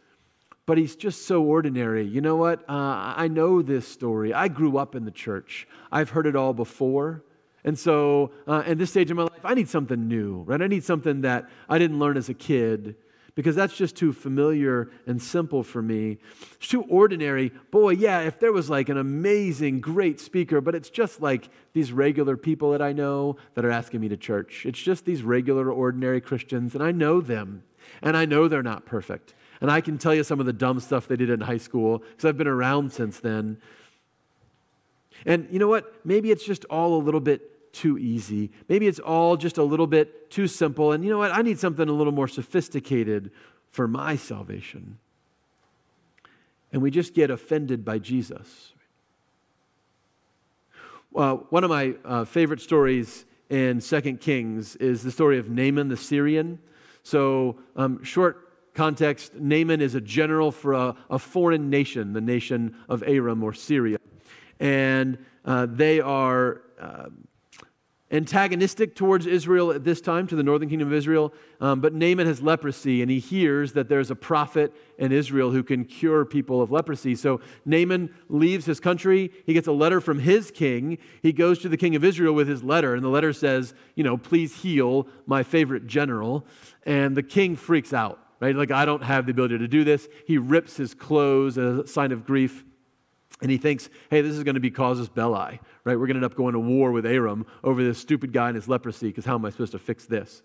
but 0.66 0.76
he's 0.76 0.96
just 0.96 1.26
so 1.26 1.42
ordinary. 1.42 2.04
You 2.04 2.20
know 2.20 2.36
what? 2.36 2.60
Uh, 2.68 3.14
I 3.16 3.28
know 3.28 3.62
this 3.62 3.86
story. 3.86 4.34
I 4.34 4.48
grew 4.48 4.76
up 4.76 4.94
in 4.94 5.04
the 5.04 5.10
church, 5.10 5.66
I've 5.90 6.10
heard 6.10 6.26
it 6.26 6.36
all 6.36 6.52
before. 6.52 7.22
And 7.64 7.76
so, 7.76 8.30
uh, 8.46 8.62
at 8.64 8.78
this 8.78 8.90
stage 8.90 9.10
of 9.10 9.16
my 9.16 9.24
life, 9.24 9.44
I 9.44 9.54
need 9.54 9.68
something 9.68 10.06
new, 10.06 10.44
right? 10.46 10.62
I 10.62 10.68
need 10.68 10.84
something 10.84 11.22
that 11.22 11.48
I 11.68 11.78
didn't 11.78 11.98
learn 11.98 12.16
as 12.16 12.28
a 12.28 12.34
kid 12.34 12.94
because 13.34 13.56
that's 13.56 13.76
just 13.76 13.96
too 13.96 14.12
familiar 14.12 14.88
and 15.06 15.20
simple 15.20 15.64
for 15.64 15.82
me. 15.82 16.18
It's 16.54 16.68
too 16.68 16.82
ordinary. 16.82 17.50
Boy, 17.70 17.90
yeah, 17.90 18.20
if 18.20 18.38
there 18.38 18.52
was 18.52 18.70
like 18.70 18.88
an 18.88 18.96
amazing, 18.96 19.80
great 19.80 20.20
speaker, 20.20 20.60
but 20.60 20.76
it's 20.76 20.90
just 20.90 21.20
like 21.20 21.50
these 21.72 21.92
regular 21.92 22.36
people 22.36 22.70
that 22.70 22.80
I 22.80 22.92
know 22.92 23.36
that 23.54 23.64
are 23.64 23.70
asking 23.70 24.00
me 24.00 24.08
to 24.08 24.16
church. 24.16 24.64
It's 24.64 24.80
just 24.80 25.04
these 25.04 25.22
regular, 25.22 25.70
ordinary 25.70 26.20
Christians, 26.20 26.74
and 26.74 26.84
I 26.84 26.92
know 26.92 27.20
them, 27.20 27.64
and 28.00 28.16
I 28.16 28.24
know 28.24 28.46
they're 28.46 28.62
not 28.62 28.86
perfect. 28.86 29.34
And 29.60 29.70
I 29.70 29.80
can 29.80 29.98
tell 29.98 30.14
you 30.14 30.24
some 30.24 30.40
of 30.40 30.46
the 30.46 30.52
dumb 30.52 30.80
stuff 30.80 31.08
they 31.08 31.16
did 31.16 31.30
in 31.30 31.40
high 31.40 31.56
school 31.56 31.98
because 31.98 32.24
I've 32.24 32.36
been 32.36 32.46
around 32.46 32.92
since 32.92 33.20
then. 33.20 33.58
And 35.24 35.48
you 35.50 35.58
know 35.58 35.68
what? 35.68 35.94
Maybe 36.04 36.30
it's 36.30 36.44
just 36.44 36.64
all 36.66 36.94
a 36.94 37.02
little 37.02 37.20
bit 37.20 37.72
too 37.72 37.98
easy. 37.98 38.50
Maybe 38.68 38.86
it's 38.86 38.98
all 38.98 39.36
just 39.36 39.58
a 39.58 39.62
little 39.62 39.86
bit 39.86 40.30
too 40.30 40.46
simple. 40.46 40.92
And 40.92 41.04
you 41.04 41.10
know 41.10 41.18
what? 41.18 41.32
I 41.32 41.42
need 41.42 41.58
something 41.58 41.88
a 41.88 41.92
little 41.92 42.12
more 42.12 42.28
sophisticated 42.28 43.30
for 43.70 43.86
my 43.86 44.16
salvation. 44.16 44.98
And 46.72 46.82
we 46.82 46.90
just 46.90 47.14
get 47.14 47.30
offended 47.30 47.84
by 47.84 47.98
Jesus. 47.98 48.72
Uh, 51.14 51.34
one 51.34 51.64
of 51.64 51.70
my 51.70 51.94
uh, 52.04 52.24
favorite 52.24 52.60
stories 52.60 53.24
in 53.48 53.80
Second 53.80 54.20
Kings 54.20 54.76
is 54.76 55.02
the 55.02 55.10
story 55.10 55.38
of 55.38 55.48
Naaman 55.48 55.88
the 55.88 55.96
Syrian. 55.96 56.58
So, 57.02 57.56
um, 57.76 58.02
short 58.02 58.45
context, 58.76 59.34
Naaman 59.34 59.80
is 59.80 59.94
a 59.94 60.00
general 60.00 60.52
for 60.52 60.74
a, 60.74 60.94
a 61.10 61.18
foreign 61.18 61.70
nation, 61.70 62.12
the 62.12 62.20
nation 62.20 62.76
of 62.88 63.02
Aram 63.04 63.42
or 63.42 63.52
Syria. 63.52 63.98
And 64.60 65.18
uh, 65.44 65.66
they 65.68 66.00
are 66.00 66.60
uh, 66.80 67.06
antagonistic 68.10 68.94
towards 68.94 69.26
Israel 69.26 69.72
at 69.72 69.82
this 69.82 70.00
time, 70.00 70.26
to 70.28 70.36
the 70.36 70.42
northern 70.42 70.68
kingdom 70.68 70.88
of 70.88 70.94
Israel. 70.94 71.32
Um, 71.60 71.80
but 71.80 71.92
Naaman 71.92 72.26
has 72.26 72.40
leprosy, 72.40 73.02
and 73.02 73.10
he 73.10 73.18
hears 73.18 73.72
that 73.72 73.88
there's 73.88 74.10
a 74.10 74.14
prophet 74.14 74.72
in 74.98 75.10
Israel 75.10 75.50
who 75.50 75.62
can 75.62 75.84
cure 75.84 76.24
people 76.24 76.62
of 76.62 76.70
leprosy. 76.70 77.14
So 77.14 77.40
Naaman 77.64 78.14
leaves 78.28 78.66
his 78.66 78.78
country. 78.78 79.32
He 79.44 79.54
gets 79.54 79.66
a 79.66 79.72
letter 79.72 80.00
from 80.00 80.18
his 80.18 80.50
king. 80.50 80.98
He 81.22 81.32
goes 81.32 81.58
to 81.60 81.68
the 81.68 81.76
king 81.76 81.96
of 81.96 82.04
Israel 82.04 82.34
with 82.34 82.46
his 82.46 82.62
letter, 82.62 82.94
and 82.94 83.02
the 83.02 83.08
letter 83.08 83.32
says, 83.32 83.74
You 83.94 84.04
know, 84.04 84.16
please 84.16 84.54
heal 84.54 85.08
my 85.26 85.42
favorite 85.42 85.86
general. 85.86 86.46
And 86.84 87.16
the 87.16 87.22
king 87.22 87.56
freaks 87.56 87.92
out 87.92 88.20
right? 88.40 88.54
Like, 88.54 88.70
I 88.70 88.84
don't 88.84 89.02
have 89.02 89.26
the 89.26 89.32
ability 89.32 89.58
to 89.58 89.68
do 89.68 89.84
this. 89.84 90.08
He 90.26 90.38
rips 90.38 90.76
his 90.76 90.94
clothes 90.94 91.58
as 91.58 91.78
a 91.78 91.86
sign 91.86 92.12
of 92.12 92.26
grief. 92.26 92.64
And 93.42 93.50
he 93.50 93.58
thinks, 93.58 93.90
hey, 94.08 94.22
this 94.22 94.34
is 94.34 94.44
going 94.44 94.54
to 94.54 94.60
be 94.60 94.70
casus 94.70 95.08
belli, 95.08 95.60
right? 95.84 95.98
We're 95.98 96.06
going 96.06 96.14
to 96.14 96.16
end 96.16 96.24
up 96.24 96.34
going 96.34 96.54
to 96.54 96.60
war 96.60 96.90
with 96.90 97.04
Aram 97.04 97.46
over 97.62 97.84
this 97.84 97.98
stupid 97.98 98.32
guy 98.32 98.48
and 98.48 98.56
his 98.56 98.66
leprosy, 98.66 99.08
because 99.08 99.26
how 99.26 99.34
am 99.34 99.44
I 99.44 99.50
supposed 99.50 99.72
to 99.72 99.78
fix 99.78 100.06
this? 100.06 100.42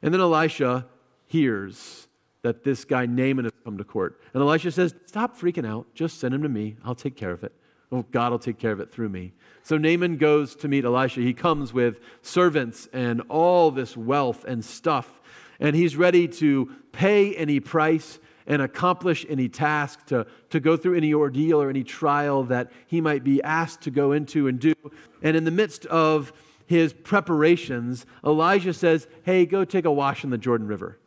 And 0.00 0.14
then 0.14 0.20
Elisha 0.20 0.86
hears 1.26 2.06
that 2.42 2.62
this 2.62 2.84
guy 2.84 3.04
Naaman 3.06 3.46
has 3.46 3.52
come 3.64 3.78
to 3.78 3.84
court. 3.84 4.20
And 4.32 4.40
Elisha 4.40 4.70
says, 4.70 4.94
stop 5.06 5.36
freaking 5.36 5.66
out. 5.66 5.92
Just 5.92 6.20
send 6.20 6.32
him 6.34 6.42
to 6.44 6.48
me. 6.48 6.76
I'll 6.84 6.94
take 6.94 7.16
care 7.16 7.32
of 7.32 7.42
it. 7.42 7.52
Oh, 7.90 8.04
God 8.12 8.30
will 8.30 8.38
take 8.38 8.58
care 8.58 8.70
of 8.70 8.80
it 8.80 8.92
through 8.92 9.08
me. 9.08 9.32
So 9.64 9.76
Naaman 9.76 10.18
goes 10.18 10.54
to 10.56 10.68
meet 10.68 10.84
Elisha. 10.84 11.20
He 11.20 11.34
comes 11.34 11.72
with 11.72 11.98
servants 12.22 12.86
and 12.92 13.22
all 13.28 13.70
this 13.72 13.96
wealth 13.96 14.44
and 14.44 14.64
stuff 14.64 15.20
and 15.60 15.74
he's 15.74 15.96
ready 15.96 16.28
to 16.28 16.70
pay 16.92 17.34
any 17.34 17.60
price 17.60 18.18
and 18.46 18.62
accomplish 18.62 19.26
any 19.28 19.48
task, 19.48 20.06
to, 20.06 20.26
to 20.48 20.58
go 20.58 20.76
through 20.76 20.96
any 20.96 21.12
ordeal 21.12 21.60
or 21.60 21.68
any 21.68 21.84
trial 21.84 22.44
that 22.44 22.72
he 22.86 23.00
might 23.00 23.22
be 23.22 23.42
asked 23.42 23.82
to 23.82 23.90
go 23.90 24.12
into 24.12 24.48
and 24.48 24.58
do. 24.58 24.74
And 25.22 25.36
in 25.36 25.44
the 25.44 25.50
midst 25.50 25.84
of 25.86 26.32
his 26.66 26.92
preparations, 26.92 28.06
Elijah 28.24 28.72
says, 28.72 29.06
Hey, 29.22 29.44
go 29.44 29.64
take 29.64 29.84
a 29.84 29.92
wash 29.92 30.24
in 30.24 30.30
the 30.30 30.38
Jordan 30.38 30.66
River. 30.66 30.98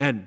And 0.00 0.26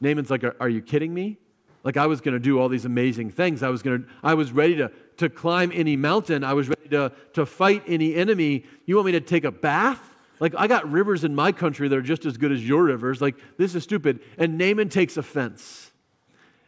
Naaman's 0.00 0.30
like, 0.30 0.44
Are, 0.44 0.54
are 0.60 0.68
you 0.68 0.80
kidding 0.80 1.12
me? 1.12 1.38
Like 1.82 1.96
I 1.96 2.06
was 2.06 2.20
going 2.20 2.34
to 2.34 2.40
do 2.40 2.58
all 2.60 2.68
these 2.68 2.84
amazing 2.84 3.30
things. 3.30 3.62
I 3.62 3.68
was 3.68 3.82
to, 3.82 4.04
I 4.22 4.34
was 4.34 4.50
ready 4.50 4.76
to, 4.76 4.90
to 5.18 5.28
climb 5.28 5.70
any 5.72 5.96
mountain. 5.96 6.42
I 6.42 6.52
was 6.52 6.68
ready 6.68 6.88
to, 6.88 7.12
to 7.34 7.46
fight 7.46 7.84
any 7.86 8.14
enemy. 8.14 8.64
You 8.86 8.96
want 8.96 9.06
me 9.06 9.12
to 9.12 9.20
take 9.20 9.44
a 9.44 9.52
bath? 9.52 10.15
Like, 10.38 10.54
I 10.56 10.66
got 10.66 10.90
rivers 10.90 11.24
in 11.24 11.34
my 11.34 11.52
country 11.52 11.88
that 11.88 11.96
are 11.96 12.02
just 12.02 12.26
as 12.26 12.36
good 12.36 12.52
as 12.52 12.66
your 12.66 12.84
rivers. 12.84 13.20
Like, 13.22 13.36
this 13.56 13.74
is 13.74 13.82
stupid. 13.82 14.20
And 14.36 14.58
Naaman 14.58 14.88
takes 14.88 15.16
offense 15.16 15.92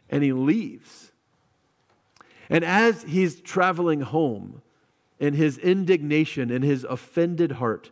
and 0.09 0.23
he 0.23 0.33
leaves. 0.33 1.11
And 2.49 2.63
as 2.63 3.03
he's 3.03 3.39
traveling 3.41 4.01
home, 4.01 4.61
in 5.19 5.33
his 5.33 5.57
indignation, 5.57 6.49
in 6.49 6.61
his 6.61 6.85
offended 6.85 7.53
heart, 7.53 7.91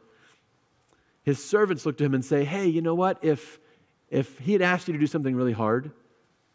his 1.23 1.43
servants 1.43 1.85
look 1.85 1.97
to 1.97 2.05
him 2.05 2.13
and 2.13 2.23
say, 2.23 2.45
Hey, 2.45 2.67
you 2.67 2.81
know 2.81 2.95
what? 2.95 3.19
If, 3.21 3.59
if 4.09 4.39
he 4.39 4.53
had 4.53 4.61
asked 4.61 4.87
you 4.87 4.93
to 4.93 4.99
do 4.99 5.07
something 5.07 5.35
really 5.35 5.51
hard, 5.51 5.91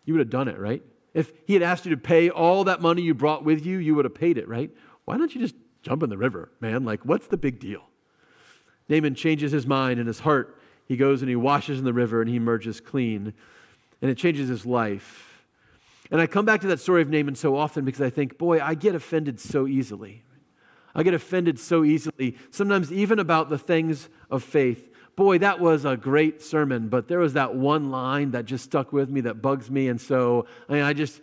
you 0.04 0.14
would 0.14 0.20
have 0.20 0.30
done 0.30 0.48
it, 0.48 0.58
right? 0.58 0.82
If 1.14 1.30
he 1.44 1.52
had 1.52 1.62
asked 1.62 1.84
you 1.84 1.90
to 1.90 2.00
pay 2.00 2.30
all 2.30 2.64
that 2.64 2.80
money 2.80 3.02
you 3.02 3.12
brought 3.12 3.44
with 3.44 3.64
you, 3.66 3.78
you 3.78 3.94
would 3.94 4.06
have 4.06 4.14
paid 4.14 4.38
it, 4.38 4.48
right? 4.48 4.70
Why 5.04 5.18
don't 5.18 5.34
you 5.34 5.42
just 5.42 5.54
jump 5.82 6.02
in 6.02 6.08
the 6.08 6.16
river, 6.16 6.50
man? 6.60 6.84
Like, 6.84 7.04
what's 7.04 7.26
the 7.26 7.36
big 7.36 7.60
deal? 7.60 7.82
Naaman 8.88 9.14
changes 9.14 9.52
his 9.52 9.66
mind 9.66 9.98
and 9.98 10.06
his 10.06 10.20
heart. 10.20 10.58
He 10.86 10.96
goes 10.96 11.22
and 11.22 11.28
he 11.28 11.36
washes 11.36 11.78
in 11.78 11.84
the 11.84 11.92
river 11.92 12.20
and 12.20 12.28
he 12.28 12.36
emerges 12.36 12.80
clean. 12.80 13.32
And 14.00 14.10
it 14.10 14.16
changes 14.16 14.48
his 14.48 14.66
life. 14.66 15.44
And 16.10 16.20
I 16.20 16.26
come 16.26 16.44
back 16.44 16.60
to 16.60 16.66
that 16.68 16.80
story 16.80 17.00
of 17.00 17.08
Naaman 17.08 17.34
so 17.34 17.56
often 17.56 17.84
because 17.84 18.02
I 18.02 18.10
think, 18.10 18.36
boy, 18.36 18.60
I 18.60 18.74
get 18.74 18.94
offended 18.94 19.40
so 19.40 19.66
easily. 19.66 20.22
I 20.94 21.02
get 21.02 21.14
offended 21.14 21.58
so 21.58 21.84
easily, 21.84 22.36
sometimes 22.50 22.92
even 22.92 23.18
about 23.18 23.48
the 23.48 23.56
things 23.56 24.10
of 24.30 24.44
faith. 24.44 24.90
Boy, 25.16 25.38
that 25.38 25.60
was 25.60 25.84
a 25.84 25.96
great 25.96 26.42
sermon, 26.42 26.88
but 26.88 27.08
there 27.08 27.18
was 27.18 27.34
that 27.34 27.54
one 27.54 27.90
line 27.90 28.32
that 28.32 28.44
just 28.44 28.64
stuck 28.64 28.92
with 28.92 29.08
me 29.08 29.22
that 29.22 29.40
bugs 29.40 29.70
me. 29.70 29.88
And 29.88 30.00
so 30.00 30.46
I, 30.68 30.72
mean, 30.72 30.82
I 30.82 30.92
just, 30.92 31.20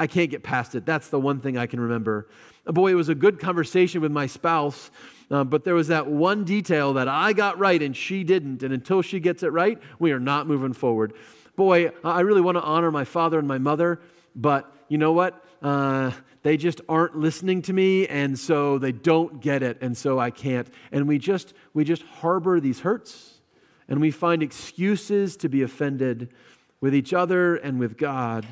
I 0.00 0.08
can't 0.08 0.30
get 0.30 0.42
past 0.42 0.74
it. 0.74 0.84
That's 0.84 1.08
the 1.08 1.20
one 1.20 1.38
thing 1.40 1.56
I 1.56 1.66
can 1.66 1.78
remember. 1.78 2.26
Boy, 2.64 2.90
it 2.90 2.94
was 2.94 3.08
a 3.08 3.14
good 3.14 3.38
conversation 3.38 4.00
with 4.00 4.10
my 4.10 4.26
spouse 4.26 4.90
uh, 5.30 5.44
but 5.44 5.64
there 5.64 5.74
was 5.74 5.88
that 5.88 6.08
one 6.08 6.44
detail 6.44 6.94
that 6.94 7.06
I 7.06 7.32
got 7.32 7.58
right 7.58 7.80
and 7.80 7.96
she 7.96 8.24
didn't. 8.24 8.62
And 8.62 8.74
until 8.74 9.00
she 9.00 9.20
gets 9.20 9.42
it 9.42 9.48
right, 9.48 9.80
we 9.98 10.12
are 10.12 10.20
not 10.20 10.46
moving 10.46 10.72
forward. 10.72 11.12
Boy, 11.56 11.92
I 12.02 12.20
really 12.20 12.40
want 12.40 12.56
to 12.56 12.62
honor 12.62 12.90
my 12.90 13.04
father 13.04 13.38
and 13.38 13.46
my 13.46 13.58
mother, 13.58 14.00
but 14.34 14.72
you 14.88 14.98
know 14.98 15.12
what? 15.12 15.44
Uh, 15.62 16.10
they 16.42 16.56
just 16.56 16.80
aren't 16.88 17.16
listening 17.16 17.62
to 17.62 17.72
me 17.72 18.08
and 18.08 18.38
so 18.38 18.78
they 18.78 18.92
don't 18.92 19.42
get 19.42 19.62
it 19.62 19.76
and 19.82 19.94
so 19.94 20.18
i 20.18 20.30
can't 20.30 20.72
and 20.90 21.06
we 21.06 21.18
just 21.18 21.52
we 21.74 21.84
just 21.84 22.02
harbor 22.02 22.58
these 22.60 22.80
hurts 22.80 23.42
and 23.88 24.00
we 24.00 24.10
find 24.10 24.42
excuses 24.42 25.36
to 25.36 25.50
be 25.50 25.60
offended 25.60 26.32
with 26.80 26.94
each 26.94 27.12
other 27.12 27.56
and 27.56 27.78
with 27.78 27.98
god 27.98 28.46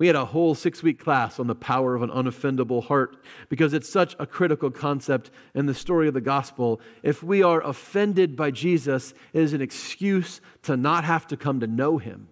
we 0.00 0.06
had 0.06 0.16
a 0.16 0.24
whole 0.24 0.54
six 0.54 0.82
week 0.82 0.98
class 0.98 1.38
on 1.38 1.46
the 1.46 1.54
power 1.54 1.94
of 1.94 2.00
an 2.00 2.08
unoffendable 2.08 2.82
heart 2.82 3.18
because 3.50 3.74
it's 3.74 3.88
such 3.88 4.16
a 4.18 4.26
critical 4.26 4.70
concept 4.70 5.30
in 5.54 5.66
the 5.66 5.74
story 5.74 6.08
of 6.08 6.14
the 6.14 6.22
gospel. 6.22 6.80
If 7.02 7.22
we 7.22 7.42
are 7.42 7.60
offended 7.60 8.34
by 8.34 8.50
Jesus, 8.50 9.12
it 9.34 9.42
is 9.42 9.52
an 9.52 9.60
excuse 9.60 10.40
to 10.62 10.74
not 10.74 11.04
have 11.04 11.26
to 11.26 11.36
come 11.36 11.60
to 11.60 11.66
know 11.66 11.98
him. 11.98 12.28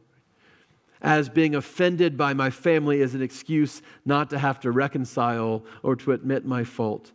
as 1.02 1.28
being 1.28 1.54
offended 1.54 2.16
by 2.16 2.32
my 2.32 2.48
family 2.48 3.02
is 3.02 3.14
an 3.14 3.22
excuse 3.22 3.82
not 4.04 4.30
to 4.30 4.38
have 4.38 4.58
to 4.60 4.70
reconcile 4.70 5.62
or 5.82 5.94
to 5.94 6.12
admit 6.12 6.46
my 6.46 6.64
fault. 6.64 7.12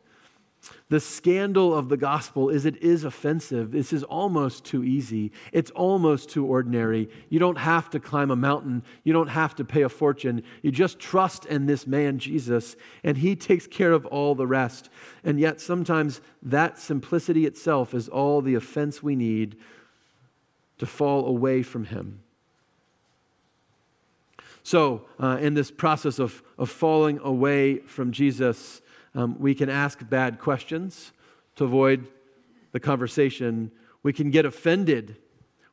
The 0.90 1.00
scandal 1.00 1.74
of 1.74 1.90
the 1.90 1.98
gospel 1.98 2.50
is 2.50 2.66
it 2.66 2.82
is 2.82 3.04
offensive. 3.04 3.72
This 3.72 3.92
is 3.92 4.04
almost 4.04 4.64
too 4.64 4.84
easy. 4.84 5.32
It's 5.52 5.72
almost 5.72 6.30
too 6.30 6.46
ordinary. 6.46 7.10
You 7.30 7.40
don't 7.40 7.58
have 7.58 7.90
to 7.92 8.00
climb 8.00 8.32
a 8.32 8.36
mountain. 8.36 8.84
You 9.04 9.12
don't 9.12 9.28
have 9.28 9.56
to 9.56 9.66
pay 9.66 9.82
a 9.82 9.90
fortune. 9.90 10.44
You 10.62 10.72
just 10.72 11.00
trust 11.00 11.46
in 11.46 11.66
this 11.66 11.86
man, 11.86 12.20
Jesus, 12.20 12.76
and 13.04 13.18
he 13.18 13.36
takes 13.36 13.68
care 13.68 13.92
of 13.92 14.06
all 14.06 14.36
the 14.36 14.48
rest. 14.48 14.90
And 15.24 15.40
yet, 15.40 15.60
sometimes 15.60 16.22
that 16.42 16.78
simplicity 16.78 17.46
itself 17.46 17.94
is 17.94 18.08
all 18.08 18.42
the 18.42 18.56
offense 18.56 19.04
we 19.04 19.16
need 19.16 19.58
to 20.78 20.86
fall 20.86 21.26
away 21.26 21.64
from 21.64 21.86
him. 21.86 22.20
So, 24.64 25.06
uh, 25.20 25.38
in 25.42 25.56
this 25.56 25.72
process 25.72 26.20
of, 26.20 26.42
of 26.58 26.70
falling 26.70 27.20
away 27.22 27.80
from 27.80 28.14
Jesus, 28.14 28.82
um, 29.16 29.38
we 29.40 29.54
can 29.54 29.70
ask 29.70 30.08
bad 30.10 30.40
questions 30.40 31.12
to 31.56 31.64
avoid 31.64 32.08
the 32.72 32.80
conversation. 32.80 33.72
We 34.02 34.14
can 34.14 34.32
get 34.32 34.46
offended. 34.46 35.18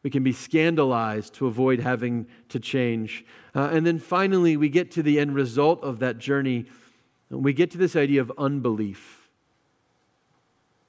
We 0.02 0.10
can 0.10 0.22
be 0.22 0.32
scandalized 0.32 1.34
to 1.34 1.46
avoid 1.46 1.80
having 1.80 2.26
to 2.50 2.60
change. 2.60 3.24
Uh, 3.54 3.70
and 3.72 3.86
then 3.86 3.98
finally, 3.98 4.56
we 4.56 4.68
get 4.68 4.90
to 4.92 5.02
the 5.02 5.18
end 5.18 5.34
result 5.34 5.82
of 5.82 5.98
that 5.98 6.18
journey. 6.18 6.66
We 7.28 7.52
get 7.52 7.70
to 7.72 7.78
this 7.78 7.96
idea 7.96 8.20
of 8.20 8.32
unbelief. 8.38 9.28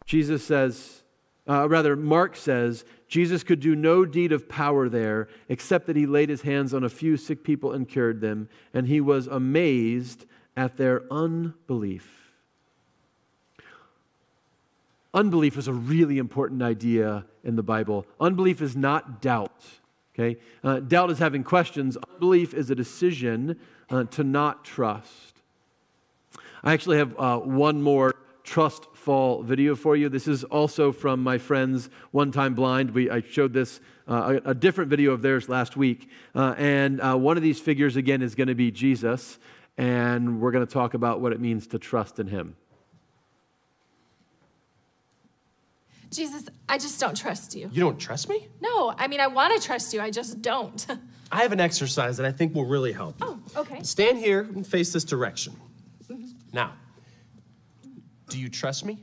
Jesus 0.06 0.44
says, 0.44 1.04
uh, 1.48 1.68
rather, 1.68 1.96
Mark 1.96 2.36
says, 2.36 2.86
Jesus 3.08 3.44
could 3.44 3.60
do 3.60 3.76
no 3.76 4.06
deed 4.06 4.32
of 4.32 4.48
power 4.48 4.88
there 4.88 5.28
except 5.50 5.88
that 5.88 5.96
he 5.96 6.06
laid 6.06 6.30
his 6.30 6.44
hands 6.44 6.74
on 6.74 6.84
a 6.84 6.90
few 6.90 7.18
sick 7.18 7.44
people 7.44 7.74
and 7.74 7.88
cured 7.88 8.22
them, 8.22 8.48
and 8.74 8.88
he 8.88 9.02
was 9.02 9.28
amazed 9.28 10.26
at 10.56 10.78
their 10.78 11.04
unbelief. 11.12 12.21
Unbelief 15.14 15.58
is 15.58 15.68
a 15.68 15.74
really 15.74 16.18
important 16.18 16.62
idea 16.62 17.26
in 17.44 17.56
the 17.56 17.64
Bible. 17.64 18.06
Unbelief 18.20 18.62
is 18.62 18.76
not 18.76 19.22
doubt. 19.22 19.64
Okay? 20.14 20.40
Uh, 20.64 20.80
doubt 20.80 21.12
is 21.12 21.20
having 21.20 21.44
questions. 21.44 21.98
Unbelief 22.14 22.54
is 22.54 22.70
a 22.70 22.76
decision 22.76 23.60
uh, 23.90 24.06
to 24.06 24.24
not 24.24 24.64
trust. 24.64 25.42
I 26.64 26.74
actually 26.74 26.98
have 26.98 27.18
uh, 27.20 27.40
one 27.40 27.82
more 27.82 28.16
trust 28.44 28.88
fall 28.94 29.44
video 29.44 29.76
for 29.76 29.96
you. 29.96 30.10
This 30.10 30.28
is 30.28 30.44
also 30.46 30.92
from 30.92 31.22
my 31.24 31.38
friends 31.38 31.90
One 32.12 32.32
Time 32.32 32.54
Blind. 32.54 32.92
We, 32.92 33.10
I 33.10 33.22
showed 33.22 33.54
this, 33.54 33.80
uh, 34.08 34.40
a, 34.46 34.52
a, 34.52 34.54
different 34.54 34.90
video 34.90 35.12
of 35.12 35.22
theirs 35.22 35.50
last 35.50 35.76
week. 35.76 36.10
Uh, 36.36 36.56
and 36.58 37.02
uh, 37.02 37.16
one 37.18 37.36
of 37.36 37.44
these 37.44 37.60
figures, 37.60 37.96
again, 37.96 38.22
is 38.22 38.36
going 38.36 38.48
to 38.48 38.56
be 38.56 38.72
Jesus. 38.72 39.40
And 39.78 40.40
we're 40.40 40.52
going 40.52 40.66
to 40.66 40.72
talk 40.72 40.94
about 40.94 41.22
what 41.22 41.34
it 41.34 41.42
means 41.42 41.68
to 41.68 41.80
trust 41.80 42.20
in 42.20 42.28
him. 42.28 42.56
Jesus, 46.12 46.46
I 46.68 46.78
just 46.78 47.00
don't 47.00 47.16
trust 47.16 47.56
you. 47.56 47.70
You 47.72 47.80
don't 47.80 47.98
trust 47.98 48.30
me? 48.30 48.50
No, 48.60 48.94
I 48.98 49.08
mean, 49.08 49.22
I 49.22 49.28
want 49.28 49.60
to 49.60 49.66
trust 49.66 49.94
you, 49.94 50.02
I 50.02 50.12
just 50.12 50.42
don't. 50.42 50.86
I 51.32 51.42
have 51.42 51.54
an 51.54 51.62
exercise 51.62 52.18
that 52.18 52.26
I 52.26 52.32
think 52.32 52.54
will 52.54 52.66
really 52.66 52.92
help 52.92 53.20
you. 53.22 53.40
Oh, 53.56 53.62
okay. 53.62 53.82
Stand 53.84 54.18
here 54.18 54.42
and 54.42 54.68
face 54.68 54.92
this 54.92 55.06
direction. 55.06 55.56
Now, 56.52 56.74
do 58.28 58.38
you 58.38 58.50
trust 58.50 58.84
me? 58.84 59.00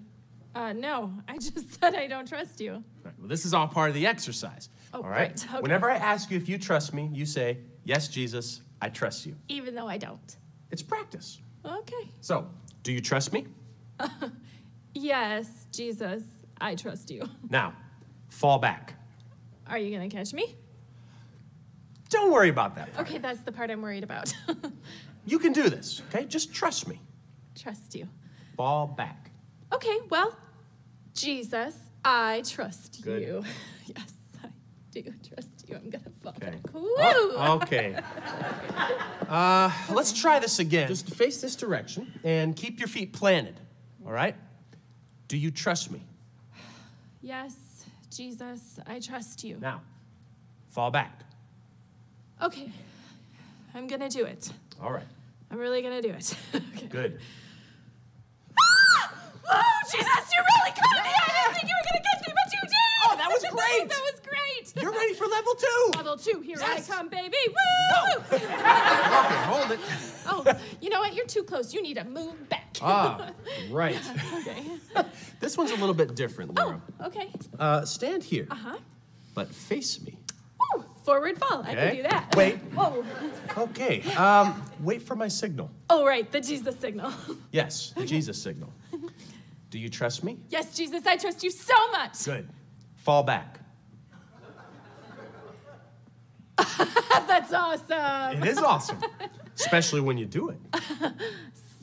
Uh, 0.54 0.74
no, 0.74 1.14
I 1.26 1.38
just 1.38 1.80
said 1.80 1.94
I 1.94 2.06
don't 2.06 2.28
trust 2.28 2.60
you. 2.60 2.84
Right, 3.02 3.14
well, 3.18 3.28
this 3.28 3.46
is 3.46 3.54
all 3.54 3.66
part 3.66 3.88
of 3.88 3.94
the 3.94 4.06
exercise. 4.06 4.68
Oh, 4.92 4.98
all 4.98 5.08
right? 5.08 5.30
right, 5.30 5.46
okay. 5.50 5.62
Whenever 5.62 5.90
I 5.90 5.96
ask 5.96 6.30
you 6.30 6.36
if 6.36 6.48
you 6.48 6.58
trust 6.58 6.92
me, 6.92 7.10
you 7.14 7.24
say, 7.24 7.58
Yes, 7.84 8.08
Jesus, 8.08 8.60
I 8.82 8.90
trust 8.90 9.24
you. 9.24 9.34
Even 9.48 9.74
though 9.74 9.88
I 9.88 9.96
don't. 9.96 10.36
It's 10.70 10.82
practice. 10.82 11.40
Okay. 11.64 12.10
So, 12.20 12.46
do 12.82 12.92
you 12.92 13.00
trust 13.00 13.32
me? 13.32 13.46
Yes, 14.94 15.66
Jesus, 15.70 16.24
I 16.60 16.74
trust 16.74 17.10
you. 17.10 17.28
Now, 17.50 17.74
fall 18.28 18.58
back. 18.58 18.94
Are 19.66 19.78
you 19.78 19.96
going 19.96 20.08
to 20.08 20.14
catch 20.16 20.32
me? 20.32 20.54
Don't 22.10 22.32
worry 22.32 22.48
about 22.48 22.74
that. 22.76 22.92
part. 22.94 23.06
Okay, 23.06 23.18
that's 23.18 23.40
the 23.40 23.52
part 23.52 23.70
I'm 23.70 23.82
worried 23.82 24.04
about. 24.04 24.32
You 25.26 25.38
can 25.38 25.52
do 25.52 25.68
this, 25.68 26.00
okay? 26.08 26.24
Just 26.24 26.54
trust 26.54 26.88
me. 26.88 26.98
trust 27.54 27.94
you. 27.94 28.08
Fall 28.56 28.86
back. 28.86 29.30
Okay, 29.74 29.98
well, 30.08 30.34
Jesus, 31.12 31.76
I 32.02 32.42
trust 32.46 33.02
Good. 33.02 33.20
you. 33.22 33.44
Yes, 33.94 34.12
I 34.42 34.48
do 34.90 35.02
trust 35.02 35.68
you. 35.68 35.76
I'm 35.76 35.90
going 35.90 36.02
to 36.04 36.10
fall 36.22 36.32
Okay. 36.38 36.50
back. 36.52 36.72
Woo! 36.72 36.82
Oh, 36.94 37.60
okay. 37.62 37.94
Uh, 39.28 39.70
let's 39.90 40.12
try 40.18 40.38
this 40.38 40.58
again. 40.60 40.88
Just 40.88 41.10
face 41.14 41.42
this 41.42 41.54
direction 41.56 42.10
and 42.24 42.56
keep 42.56 42.78
your 42.78 42.88
feet 42.88 43.12
planted. 43.12 43.60
All 44.06 44.12
right? 44.12 44.34
Do 45.28 45.36
you 45.36 45.50
trust 45.50 45.90
me? 45.90 46.00
Yes, 47.20 47.84
Jesus, 48.10 48.78
I 48.86 49.00
trust 49.00 49.44
you. 49.44 49.56
Now, 49.60 49.80
fall 50.70 50.90
back. 50.90 51.20
Okay, 52.42 52.70
I'm 53.74 53.86
going 53.88 54.00
to 54.00 54.08
do 54.08 54.24
it. 54.24 54.52
All 54.82 54.92
right. 54.92 55.06
I'm 55.50 55.58
really 55.58 55.82
going 55.82 56.00
to 56.00 56.08
do 56.08 56.14
it. 56.14 56.36
okay. 56.54 56.86
Good. 56.86 57.18
Oh, 59.50 59.62
Jesus, 59.90 60.04
you 60.04 60.40
really 60.42 60.70
caught 60.72 61.02
me! 61.04 61.10
I 61.10 61.42
didn't 61.42 61.54
think 61.56 61.68
you 61.70 61.74
were 61.74 61.86
gonna 61.90 62.04
catch 62.04 62.28
me, 62.28 62.34
but 62.34 62.52
you 62.52 62.60
did! 62.68 62.74
Oh, 63.06 63.16
that 63.16 63.28
was 63.30 63.40
great! 63.50 63.88
that 63.88 64.02
was 64.12 64.20
great! 64.20 64.82
You're 64.82 64.92
ready 64.92 65.14
for 65.14 65.26
level 65.26 65.54
two. 65.54 65.90
Level 65.96 66.16
two, 66.18 66.40
here 66.42 66.58
Yes. 66.60 66.90
I 66.90 66.94
come, 66.94 67.08
baby! 67.08 67.36
Woo! 67.48 68.22
Okay, 68.30 68.44
hold 68.46 69.70
it. 69.72 69.80
oh, 70.26 70.44
you 70.82 70.90
know 70.90 71.00
what? 71.00 71.14
You're 71.14 71.24
too 71.24 71.44
close. 71.44 71.72
You 71.72 71.82
need 71.82 71.94
to 71.94 72.04
move 72.04 72.46
back. 72.50 72.76
Ah, 72.82 73.30
right. 73.70 73.98
okay. 74.34 74.62
This 75.40 75.56
one's 75.56 75.70
a 75.70 75.76
little 75.76 75.94
bit 75.94 76.14
different, 76.14 76.54
Laura. 76.54 76.80
Oh, 77.00 77.06
Okay. 77.06 77.30
Uh, 77.58 77.84
stand 77.84 78.22
here, 78.22 78.46
Uh 78.50 78.54
huh. 78.54 78.78
but 79.34 79.48
face 79.54 80.00
me. 80.02 80.18
Woo! 80.74 80.84
Forward 81.04 81.38
fall. 81.38 81.62
I 81.64 81.74
can 81.74 81.96
do 81.96 82.02
that. 82.02 82.34
Wait. 82.36 82.56
Whoa. 82.74 83.04
Okay. 83.56 84.02
Um, 84.14 84.62
wait 84.80 85.00
for 85.02 85.14
my 85.16 85.28
signal. 85.28 85.70
Oh, 85.88 86.04
right, 86.04 86.30
the 86.30 86.40
Jesus 86.40 86.76
signal. 86.80 87.12
Yes, 87.52 87.92
the 87.96 88.04
Jesus 88.04 88.40
signal. 88.42 88.72
Do 89.70 89.78
you 89.78 89.88
trust 89.88 90.24
me? 90.24 90.38
yes, 90.48 90.74
Jesus, 90.76 91.06
I 91.06 91.16
trust 91.16 91.42
you 91.44 91.50
so 91.50 91.74
much. 91.92 92.24
Good. 92.24 92.48
Fall 92.96 93.22
back. 93.22 93.60
That's 97.28 97.52
awesome. 97.52 98.42
It 98.42 98.48
is 98.48 98.58
awesome, 98.58 98.98
especially 99.54 100.00
when 100.00 100.18
you 100.18 100.26
do 100.26 100.48
it. 100.50 100.58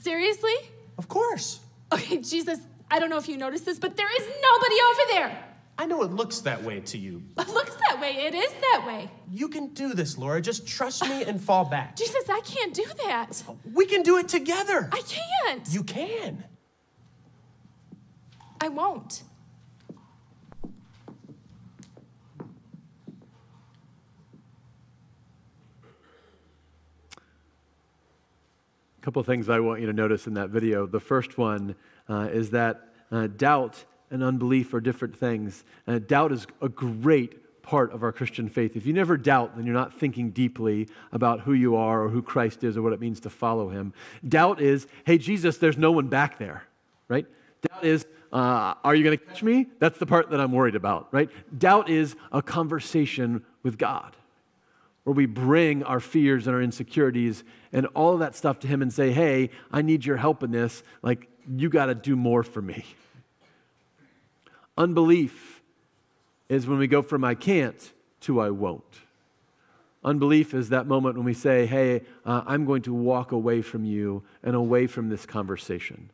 Seriously? 0.02 0.54
Of 0.98 1.08
course. 1.08 1.60
Okay, 1.94 2.18
Jesus, 2.18 2.60
I 2.90 3.00
don't 3.00 3.10
know 3.10 3.18
if 3.18 3.28
you 3.28 3.38
noticed 3.38 3.66
this, 3.66 3.80
but 3.80 3.98
there 3.98 4.08
is 4.16 4.28
nobody 4.42 4.76
over 4.92 5.02
there. 5.12 5.46
I 5.78 5.86
know 5.86 6.04
it 6.04 6.12
looks 6.12 6.40
that 6.42 6.64
way 6.64 6.80
to 6.82 6.98
you. 6.98 7.24
It 7.38 7.50
looks 7.50 7.76
that 7.88 8.00
way. 8.00 8.12
It 8.12 8.34
is 8.34 8.52
that 8.62 8.84
way. 8.88 9.10
You 9.30 9.50
can 9.50 9.74
do 9.74 9.94
this, 9.94 10.18
Laura. 10.18 10.42
Just 10.42 10.66
trust 10.66 11.04
me 11.08 11.24
and 11.24 11.42
fall 11.42 11.66
back. 11.66 11.96
Jesus, 11.98 12.30
I 12.30 12.42
can't 12.42 12.74
do 12.74 12.86
that. 13.06 13.44
We 13.74 13.86
can 13.86 14.02
do 14.02 14.18
it 14.18 14.28
together. 14.28 14.90
I 14.92 15.02
can't. 15.02 15.68
You 15.70 15.84
can. 15.84 16.44
I 18.62 18.70
won't. 18.70 19.24
A 28.98 29.02
couple 29.02 29.20
of 29.20 29.26
things 29.26 29.50
I 29.50 29.60
want 29.60 29.82
you 29.82 29.88
to 29.88 29.94
notice 29.94 30.26
in 30.26 30.34
that 30.36 30.50
video. 30.50 30.88
The 30.88 31.00
first 31.00 31.38
one 31.38 31.76
uh, 32.10 32.30
is 32.32 32.52
that 32.52 32.90
uh, 33.12 33.28
doubt 33.28 33.84
and 34.12 34.24
unbelief 34.24 34.74
are 34.74 34.82
different 34.82 35.16
things. 35.18 35.64
Uh, 35.88 36.00
doubt 36.00 36.32
is 36.32 36.48
a 36.62 36.70
great 36.70 37.62
part 37.66 37.92
of 37.92 38.04
our 38.04 38.12
Christian 38.12 38.48
faith. 38.48 38.76
If 38.76 38.86
you 38.86 38.94
never 38.94 39.18
doubt, 39.18 39.56
then 39.56 39.66
you're 39.66 39.74
not 39.74 40.00
thinking 40.00 40.30
deeply 40.30 40.88
about 41.12 41.42
who 41.42 41.54
you 41.54 41.76
are 41.76 42.04
or 42.04 42.10
who 42.10 42.22
Christ 42.22 42.64
is 42.64 42.78
or 42.78 42.82
what 42.82 42.94
it 42.94 43.00
means 43.00 43.20
to 43.22 43.30
follow 43.30 43.70
him. 43.70 43.94
Doubt 44.28 44.62
is, 44.62 44.88
hey, 45.06 45.18
Jesus, 45.18 45.58
there's 45.58 45.78
no 45.78 45.92
one 45.92 46.08
back 46.08 46.38
there, 46.38 46.64
right? 47.08 47.26
Doubt 47.68 47.84
is, 47.84 48.06
uh, 48.32 48.76
are 48.84 48.94
you 48.94 49.04
going 49.04 49.18
to 49.18 49.26
catch 49.26 49.42
me? 49.42 49.68
That's 49.80 49.98
the 49.98 50.06
part 50.06 50.30
that 50.30 50.40
I'm 50.40 50.52
worried 50.52 50.76
about, 50.76 51.08
right? 51.12 51.30
Doubt 51.58 51.90
is 51.90 52.16
a 52.32 52.42
conversation 52.42 53.44
with 53.64 53.78
God 53.78 54.16
where 55.04 55.14
we 55.14 55.26
bring 55.26 55.84
our 55.84 56.00
fears 56.00 56.48
and 56.48 56.56
our 56.56 56.62
insecurities 56.62 57.44
and 57.72 57.86
all 57.88 58.14
of 58.14 58.20
that 58.20 58.36
stuff 58.36 58.60
to 58.60 58.68
Him 58.68 58.82
and 58.82 58.92
say, 58.92 59.12
hey, 59.12 59.50
I 59.72 59.82
need 59.82 60.06
your 60.06 60.18
help 60.18 60.44
in 60.44 60.52
this. 60.52 60.84
Like, 61.02 61.30
you 61.50 61.70
got 61.70 61.88
to 61.88 61.96
do 61.96 62.16
more 62.16 62.44
for 62.44 62.62
me. 62.62 62.86
Unbelief 64.78 65.62
is 66.50 66.68
when 66.68 66.78
we 66.78 66.88
go 66.88 67.02
from 67.02 67.24
I 67.24 67.36
can't 67.36 67.92
to 68.22 68.40
I 68.40 68.50
won't. 68.50 68.84
Unbelief 70.04 70.54
is 70.54 70.70
that 70.70 70.86
moment 70.86 71.16
when 71.16 71.26
we 71.26 71.34
say, 71.34 71.66
hey, 71.66 72.02
uh, 72.26 72.44
I'm 72.46 72.66
going 72.66 72.84
to 72.84 72.94
walk 72.94 73.32
away 73.32 73.62
from 73.64 73.86
you 73.86 74.24
and 74.44 74.56
away 74.56 74.86
from 74.86 75.10
this 75.10 75.26
conversation. 75.26 76.12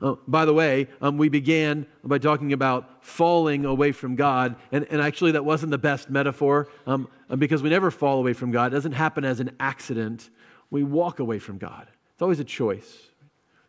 Uh, 0.00 0.14
by 0.26 0.44
the 0.44 0.54
way, 0.54 0.86
um, 1.00 1.18
we 1.18 1.28
began 1.28 1.86
by 2.04 2.18
talking 2.18 2.52
about 2.52 3.04
falling 3.04 3.64
away 3.64 3.92
from 3.92 4.14
God, 4.14 4.56
and, 4.72 4.86
and 4.90 5.02
actually, 5.02 5.32
that 5.32 5.44
wasn't 5.44 5.70
the 5.70 5.78
best 5.78 6.08
metaphor 6.08 6.68
um, 6.86 7.08
because 7.36 7.62
we 7.62 7.70
never 7.70 7.90
fall 7.90 8.18
away 8.18 8.32
from 8.32 8.52
God. 8.52 8.72
It 8.72 8.76
doesn't 8.76 8.92
happen 8.92 9.24
as 9.24 9.40
an 9.40 9.50
accident. 9.58 10.30
We 10.70 10.84
walk 10.84 11.18
away 11.18 11.38
from 11.38 11.58
God. 11.58 11.88
It's 12.12 12.22
always 12.22 12.40
a 12.40 12.44
choice. 12.44 12.96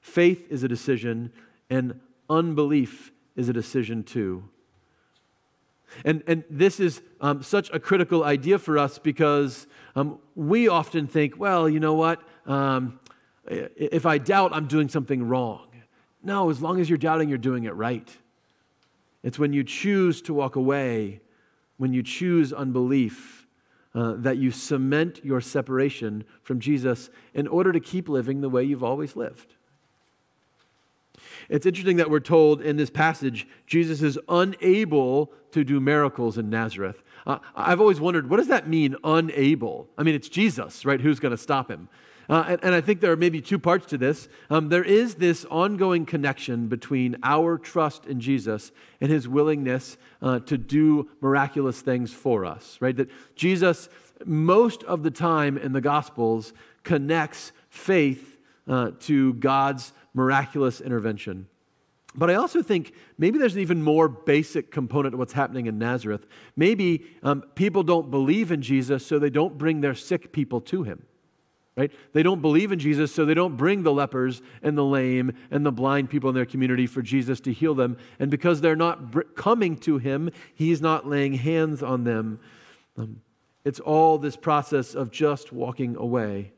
Faith 0.07 0.47
is 0.49 0.63
a 0.63 0.69
decision, 0.69 1.33
and 1.69 1.99
unbelief 2.29 3.11
is 3.35 3.49
a 3.49 3.53
decision 3.53 4.03
too. 4.03 4.47
And, 6.05 6.23
and 6.27 6.45
this 6.49 6.79
is 6.79 7.01
um, 7.19 7.43
such 7.43 7.69
a 7.71 7.79
critical 7.79 8.23
idea 8.23 8.57
for 8.57 8.77
us 8.77 8.99
because 8.99 9.67
um, 9.95 10.19
we 10.33 10.69
often 10.69 11.07
think, 11.07 11.37
well, 11.37 11.67
you 11.67 11.81
know 11.81 11.93
what? 11.93 12.21
Um, 12.45 12.99
if 13.47 14.05
I 14.05 14.17
doubt, 14.17 14.51
I'm 14.53 14.67
doing 14.67 14.87
something 14.87 15.27
wrong. 15.27 15.67
No, 16.23 16.49
as 16.49 16.61
long 16.61 16.79
as 16.79 16.89
you're 16.89 16.97
doubting, 16.97 17.27
you're 17.27 17.37
doing 17.37 17.65
it 17.65 17.75
right. 17.75 18.09
It's 19.23 19.37
when 19.37 19.51
you 19.51 19.63
choose 19.63 20.21
to 20.23 20.33
walk 20.33 20.55
away, 20.55 21.19
when 21.75 21.93
you 21.93 22.01
choose 22.01 22.53
unbelief, 22.53 23.45
uh, 23.93 24.13
that 24.19 24.37
you 24.37 24.51
cement 24.51 25.19
your 25.23 25.41
separation 25.41 26.23
from 26.43 26.61
Jesus 26.61 27.09
in 27.33 27.45
order 27.45 27.73
to 27.73 27.79
keep 27.81 28.07
living 28.07 28.39
the 28.39 28.49
way 28.49 28.63
you've 28.63 28.85
always 28.85 29.15
lived. 29.15 29.56
It's 31.49 31.65
interesting 31.65 31.97
that 31.97 32.09
we're 32.09 32.19
told 32.19 32.61
in 32.61 32.77
this 32.77 32.89
passage 32.89 33.47
Jesus 33.65 34.01
is 34.01 34.19
unable 34.29 35.31
to 35.51 35.63
do 35.63 35.79
miracles 35.79 36.37
in 36.37 36.49
Nazareth. 36.49 37.03
Uh, 37.25 37.39
I've 37.55 37.81
always 37.81 37.99
wondered, 37.99 38.29
what 38.29 38.37
does 38.37 38.47
that 38.47 38.67
mean, 38.67 38.95
unable? 39.03 39.89
I 39.97 40.03
mean, 40.03 40.15
it's 40.15 40.29
Jesus, 40.29 40.85
right? 40.85 41.01
Who's 41.01 41.19
going 41.19 41.31
to 41.31 41.37
stop 41.37 41.69
him? 41.69 41.89
Uh, 42.29 42.43
and, 42.49 42.63
and, 42.63 42.75
I 42.75 42.81
think 42.81 42.99
there 42.99 43.11
are 43.11 43.17
maybe 43.17 43.39
two 43.39 43.57
parts 43.57 43.85
to 43.87 43.97
this. 43.97 44.27
Um, 44.49 44.67
there 44.67 44.83
is 44.83 45.15
this 45.15 45.45
ongoing 45.45 46.05
connection 46.05 46.67
between 46.67 47.15
our 47.23 47.57
trust 47.57 48.05
in 48.05 48.19
Jesus 48.19 48.73
and 48.99 49.09
his 49.09 49.29
willingness 49.29 49.97
uh, 50.21 50.39
to 50.39 50.57
do 50.57 51.09
miraculous 51.21 51.79
things 51.79 52.11
for 52.11 52.43
us, 52.43 52.77
right? 52.81 52.95
That 52.97 53.09
Jesus, 53.35 53.87
most 54.25 54.83
of 54.83 55.03
the 55.03 55.11
time 55.11 55.57
in 55.57 55.71
the 55.71 55.79
Gospels, 55.79 56.51
connects 56.83 57.53
faith 57.69 58.37
uh, 58.67 58.91
to 59.01 59.33
God's 59.35 59.93
miraculous 60.17 60.81
intervention. 60.81 61.47
But 62.15 62.31
I 62.31 62.33
also 62.33 62.63
think 62.63 62.93
maybe 63.19 63.37
there's 63.37 63.53
an 63.53 63.61
even 63.61 63.83
more 63.83 64.07
basic 64.07 64.71
component 64.71 65.13
to 65.13 65.17
what's 65.17 65.33
happening 65.33 65.67
in 65.67 65.77
Nazareth. 65.77 66.25
Maybe 66.55 67.05
um, 67.21 67.43
people 67.53 67.83
don't 67.83 68.09
believe 68.09 68.51
in 68.51 68.63
Jesus, 68.63 69.05
so 69.05 69.19
they 69.19 69.29
don't 69.29 69.57
bring 69.57 69.81
their 69.81 69.93
sick 69.93 70.31
people 70.31 70.59
to 70.61 70.81
him. 70.81 71.05
Right? 71.75 71.91
They 72.13 72.23
don't 72.23 72.41
believe 72.41 72.71
in 72.71 72.79
Jesus, 72.79 73.13
so 73.13 73.23
they 73.23 73.35
don't 73.35 73.55
bring 73.55 73.83
the 73.83 73.93
lepers 73.93 74.41
and 74.63 74.75
the 74.75 74.83
lame 74.83 75.33
and 75.51 75.63
the 75.63 75.71
blind 75.71 76.09
people 76.09 76.27
in 76.27 76.35
their 76.35 76.47
community 76.47 76.87
for 76.87 77.03
Jesus 77.03 77.39
to 77.41 77.53
heal 77.53 77.75
them. 77.75 77.97
And 78.17 78.31
because 78.31 78.61
they're 78.61 78.75
not 78.75 79.11
br- 79.11 79.21
coming 79.35 79.77
to 79.81 79.99
him, 79.99 80.31
he's 80.55 80.81
not 80.81 81.07
laying 81.07 81.35
hands 81.35 81.83
on 81.83 82.03
them. 82.03 82.39
Um, 82.97 83.21
it's 83.63 83.79
all 83.79 84.17
this 84.17 84.35
process 84.35 84.95
of 84.95 85.11
just 85.11 85.53
walking 85.53 85.95
away. 85.95 86.51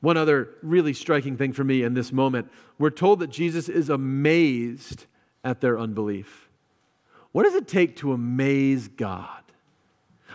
One 0.00 0.16
other 0.16 0.50
really 0.62 0.94
striking 0.94 1.36
thing 1.36 1.52
for 1.52 1.64
me 1.64 1.82
in 1.82 1.94
this 1.94 2.12
moment 2.12 2.50
we're 2.78 2.90
told 2.90 3.20
that 3.20 3.28
Jesus 3.28 3.68
is 3.68 3.90
amazed 3.90 5.06
at 5.44 5.60
their 5.60 5.78
unbelief. 5.78 6.48
What 7.32 7.44
does 7.44 7.54
it 7.54 7.68
take 7.68 7.96
to 7.96 8.12
amaze 8.12 8.88
God? 8.88 9.42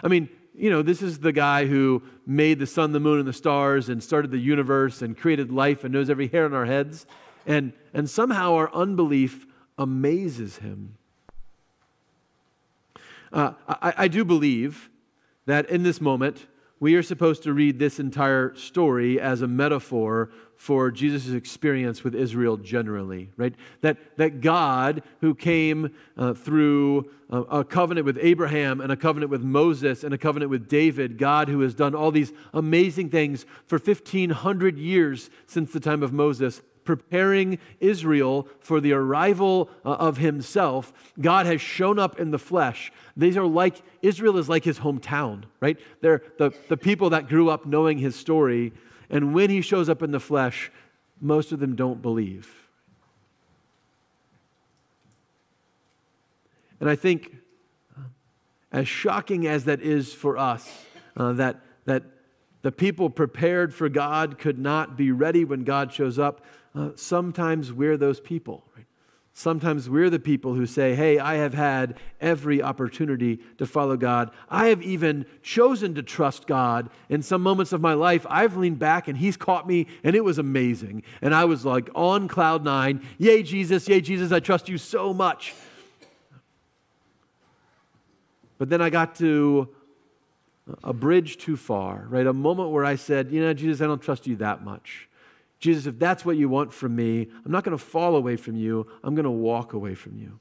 I 0.04 0.08
mean, 0.08 0.30
you 0.54 0.70
know, 0.70 0.82
this 0.82 1.02
is 1.02 1.20
the 1.20 1.32
guy 1.32 1.66
who 1.66 2.04
made 2.26 2.60
the 2.60 2.68
sun, 2.68 2.92
the 2.92 3.00
moon, 3.00 3.20
and 3.20 3.28
the 3.28 3.34
stars 3.34 3.90
and 3.90 4.02
started 4.02 4.32
the 4.32 4.38
universe 4.38 5.02
and 5.02 5.18
created 5.18 5.52
life 5.52 5.84
and 5.84 5.94
knows 5.94 6.10
every 6.10 6.28
hair 6.28 6.46
on 6.46 6.54
our 6.54 6.66
heads. 6.66 7.06
And, 7.46 7.74
and 7.94 8.10
somehow 8.10 8.54
our 8.54 8.74
unbelief 8.74 9.46
amazes 9.78 10.58
him. 10.58 10.98
Uh, 13.34 13.54
I, 13.68 13.94
I 13.98 14.08
do 14.08 14.24
believe 14.24 14.90
that 15.46 15.70
in 15.70 15.84
this 15.84 16.00
moment, 16.00 16.48
we 16.80 16.96
are 16.96 17.04
supposed 17.04 17.44
to 17.44 17.54
read 17.54 17.80
this 17.80 18.00
entire 18.00 18.54
story 18.56 19.20
as 19.20 19.42
a 19.42 19.48
metaphor 19.48 20.30
for 20.56 20.92
Jesus' 20.92 21.34
experience 21.34 22.04
with 22.04 22.16
Israel 22.16 22.58
generally, 22.58 23.30
right? 23.38 23.54
That, 23.82 23.98
that 24.18 24.42
God, 24.42 25.04
who 25.22 25.36
came 25.36 25.96
uh, 26.18 26.34
through 26.34 27.12
a, 27.30 27.42
a 27.42 27.64
covenant 27.64 28.06
with 28.06 28.18
Abraham 28.22 28.82
and 28.82 28.92
a 28.92 28.98
covenant 28.98 29.32
with 29.32 29.42
Moses 29.42 30.04
and 30.04 30.14
a 30.14 30.18
covenant 30.18 30.52
with 30.52 30.68
David, 30.68 31.18
God 31.18 31.50
who 31.50 31.62
has 31.62 31.76
done 31.76 31.96
all 31.96 32.12
these 32.12 32.32
amazing 32.54 33.10
things 33.10 33.46
for 33.66 33.78
1,500 33.78 34.78
years 34.78 35.30
since 35.48 35.72
the 35.72 35.80
time 35.80 36.04
of 36.04 36.14
Moses, 36.14 36.62
preparing 36.86 37.60
Israel 37.80 38.48
for 38.60 38.80
the 38.80 38.94
arrival 38.94 39.70
uh, 39.84 39.90
of 39.94 40.18
himself, 40.18 40.94
God 41.20 41.46
has 41.46 41.60
shown 41.60 42.00
up 42.00 42.20
in 42.20 42.32
the 42.32 42.40
flesh. 42.40 42.92
These 43.18 43.36
are 43.36 43.46
like, 43.46 43.82
Israel 44.02 44.38
is 44.38 44.48
like 44.48 44.64
his 44.64 44.80
hometown, 44.80 45.44
right? 45.60 45.78
They're 46.02 46.22
the, 46.38 46.52
the 46.70 46.78
people 46.78 47.10
that 47.10 47.28
grew 47.28 47.50
up 47.50 47.66
knowing 47.66 47.98
his 47.98 48.16
story. 48.16 48.72
And 49.10 49.34
when 49.34 49.50
he 49.50 49.62
shows 49.62 49.90
up 49.90 50.02
in 50.02 50.12
the 50.12 50.20
flesh, 50.20 50.72
most 51.20 51.52
of 51.52 51.60
them 51.60 51.76
don't 51.76 52.02
believe. 52.02 52.50
And 56.80 56.90
I 56.90 56.96
think, 56.96 57.36
uh, 57.98 58.02
as 58.72 58.88
shocking 58.88 59.48
as 59.48 59.66
that 59.66 59.82
is 59.82 60.14
for 60.14 60.38
us, 60.38 60.86
uh, 61.18 61.34
that, 61.34 61.62
that 61.86 62.04
the 62.62 62.72
people 62.72 63.10
prepared 63.10 63.74
for 63.74 63.90
God 63.90 64.38
could 64.38 64.60
not 64.60 64.98
be 64.98 65.12
ready 65.12 65.46
when 65.46 65.64
God 65.64 65.94
shows 65.94 66.20
up, 66.20 66.44
uh, 66.76 66.90
sometimes 66.96 67.72
we're 67.72 67.98
those 67.98 68.20
people. 68.20 68.64
Right? 68.76 68.86
Sometimes 69.38 69.90
we're 69.90 70.10
the 70.10 70.20
people 70.20 70.54
who 70.54 70.66
say, 70.66 70.96
Hey, 70.96 71.20
I 71.20 71.36
have 71.36 71.54
had 71.54 71.98
every 72.22 72.62
opportunity 72.62 73.40
to 73.58 73.66
follow 73.66 73.98
God. 73.98 74.32
I 74.50 74.68
have 74.68 74.82
even 74.82 75.26
chosen 75.42 75.94
to 75.96 76.04
trust 76.04 76.48
God. 76.48 76.90
In 77.10 77.22
some 77.22 77.42
moments 77.42 77.74
of 77.74 77.82
my 77.82 77.94
life, 77.94 78.26
I've 78.30 78.56
leaned 78.56 78.80
back 78.80 79.08
and 79.08 79.18
He's 79.18 79.38
caught 79.38 79.68
me, 79.68 79.88
and 80.04 80.16
it 80.16 80.24
was 80.24 80.38
amazing. 80.38 81.04
And 81.22 81.36
I 81.36 81.46
was 81.46 81.66
like 81.66 81.90
on 81.96 82.28
cloud 82.28 82.64
nine 82.64 83.06
Yay, 83.18 83.44
Jesus, 83.44 83.88
yay, 83.90 84.02
Jesus, 84.02 84.32
I 84.32 84.40
trust 84.40 84.70
you 84.70 84.78
so 84.78 85.14
much. 85.14 85.54
But 88.58 88.70
then 88.70 88.82
I 88.82 88.90
got 88.90 89.16
to 89.16 89.70
a 90.84 90.94
bridge 90.94 91.38
too 91.38 91.58
far, 91.58 92.06
right? 92.10 92.26
A 92.26 92.34
moment 92.34 92.72
where 92.72 92.86
I 92.86 92.96
said, 92.96 93.32
You 93.32 93.42
know, 93.42 93.54
Jesus, 93.54 93.82
I 93.82 93.88
don't 93.88 94.02
trust 94.02 94.28
you 94.28 94.38
that 94.38 94.64
much. 94.64 95.10
Jesus, 95.60 95.86
if 95.86 95.98
that's 95.98 96.26
what 96.26 96.38
you 96.38 96.50
want 96.50 96.74
from 96.74 96.96
me, 96.96 97.28
I'm 97.46 97.52
not 97.52 97.64
going 97.64 97.78
to 97.78 97.84
fall 97.84 98.16
away 98.16 98.36
from 98.36 98.56
you. 98.56 98.88
I'm 99.04 99.16
going 99.16 99.26
to 99.26 99.32
walk 99.32 99.74
away 99.74 99.96
from 99.96 100.18
you. 100.18 100.40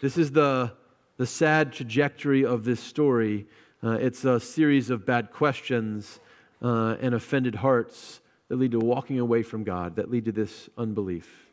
This 0.00 0.16
is 0.16 0.32
the, 0.32 0.72
the 1.18 1.26
sad 1.26 1.72
trajectory 1.72 2.44
of 2.44 2.64
this 2.64 2.80
story. 2.80 3.46
Uh, 3.82 3.92
it's 3.92 4.24
a 4.24 4.40
series 4.40 4.88
of 4.90 5.04
bad 5.04 5.30
questions 5.30 6.20
uh, 6.62 6.96
and 7.00 7.14
offended 7.14 7.56
hearts 7.56 8.20
that 8.48 8.56
lead 8.56 8.72
to 8.72 8.78
walking 8.78 9.18
away 9.18 9.42
from 9.42 9.62
God, 9.62 9.96
that 9.96 10.10
lead 10.10 10.24
to 10.24 10.32
this 10.32 10.68
unbelief. 10.76 11.46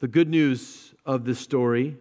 The 0.00 0.08
good 0.08 0.28
news 0.28 0.94
of 1.06 1.24
this 1.24 1.38
story, 1.38 1.96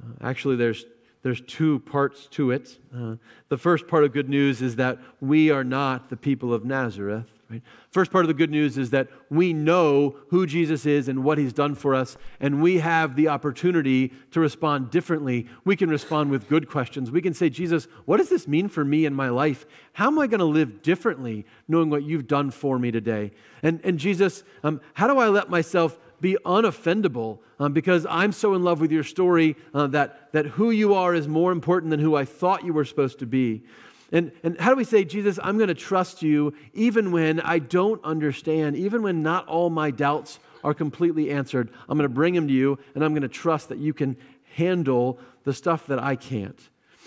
uh, 0.00 0.26
actually, 0.26 0.56
there's 0.56 0.84
there's 1.24 1.40
two 1.40 1.78
parts 1.80 2.26
to 2.32 2.50
it. 2.50 2.78
Uh, 2.94 3.16
the 3.48 3.56
first 3.56 3.88
part 3.88 4.04
of 4.04 4.12
good 4.12 4.28
news 4.28 4.60
is 4.60 4.76
that 4.76 4.98
we 5.22 5.50
are 5.50 5.64
not 5.64 6.10
the 6.10 6.18
people 6.18 6.52
of 6.52 6.66
Nazareth. 6.66 7.32
Right? 7.48 7.62
First 7.90 8.12
part 8.12 8.24
of 8.24 8.28
the 8.28 8.34
good 8.34 8.50
news 8.50 8.76
is 8.76 8.90
that 8.90 9.08
we 9.30 9.54
know 9.54 10.16
who 10.28 10.46
Jesus 10.46 10.84
is 10.84 11.08
and 11.08 11.24
what 11.24 11.38
he's 11.38 11.54
done 11.54 11.74
for 11.74 11.94
us, 11.94 12.18
and 12.40 12.62
we 12.62 12.78
have 12.78 13.16
the 13.16 13.28
opportunity 13.28 14.12
to 14.32 14.40
respond 14.40 14.90
differently. 14.90 15.46
We 15.64 15.76
can 15.76 15.88
respond 15.88 16.30
with 16.30 16.46
good 16.46 16.68
questions. 16.68 17.10
We 17.10 17.22
can 17.22 17.32
say, 17.32 17.48
Jesus, 17.48 17.88
what 18.04 18.18
does 18.18 18.28
this 18.28 18.46
mean 18.46 18.68
for 18.68 18.84
me 18.84 19.06
in 19.06 19.14
my 19.14 19.30
life? 19.30 19.64
How 19.94 20.08
am 20.08 20.18
I 20.18 20.26
going 20.26 20.40
to 20.40 20.44
live 20.44 20.82
differently 20.82 21.46
knowing 21.68 21.88
what 21.88 22.02
you've 22.02 22.26
done 22.26 22.50
for 22.50 22.78
me 22.78 22.90
today? 22.90 23.32
And, 23.62 23.80
and 23.82 23.98
Jesus, 23.98 24.44
um, 24.62 24.82
how 24.92 25.06
do 25.06 25.18
I 25.18 25.28
let 25.28 25.48
myself 25.48 25.98
be 26.20 26.36
unoffendable 26.44 27.38
um, 27.58 27.72
because 27.72 28.06
I'm 28.08 28.32
so 28.32 28.54
in 28.54 28.62
love 28.62 28.80
with 28.80 28.90
your 28.90 29.04
story 29.04 29.56
uh, 29.72 29.86
that, 29.88 30.32
that 30.32 30.46
who 30.46 30.70
you 30.70 30.94
are 30.94 31.14
is 31.14 31.28
more 31.28 31.52
important 31.52 31.90
than 31.90 32.00
who 32.00 32.14
I 32.14 32.24
thought 32.24 32.64
you 32.64 32.72
were 32.72 32.84
supposed 32.84 33.18
to 33.20 33.26
be. 33.26 33.62
And, 34.12 34.32
and 34.42 34.58
how 34.60 34.70
do 34.70 34.76
we 34.76 34.84
say, 34.84 35.04
Jesus, 35.04 35.38
I'm 35.42 35.56
going 35.56 35.68
to 35.68 35.74
trust 35.74 36.22
you 36.22 36.54
even 36.72 37.10
when 37.10 37.40
I 37.40 37.58
don't 37.58 38.02
understand, 38.04 38.76
even 38.76 39.02
when 39.02 39.22
not 39.22 39.48
all 39.48 39.70
my 39.70 39.90
doubts 39.90 40.38
are 40.62 40.74
completely 40.74 41.30
answered? 41.30 41.70
I'm 41.88 41.98
going 41.98 42.08
to 42.08 42.14
bring 42.14 42.34
them 42.34 42.46
to 42.46 42.54
you, 42.54 42.78
and 42.94 43.04
I'm 43.04 43.12
going 43.12 43.22
to 43.22 43.28
trust 43.28 43.70
that 43.70 43.78
you 43.78 43.92
can 43.92 44.16
handle 44.54 45.18
the 45.42 45.52
stuff 45.52 45.86
that 45.88 45.98
I 45.98 46.16
can't. 46.16 46.58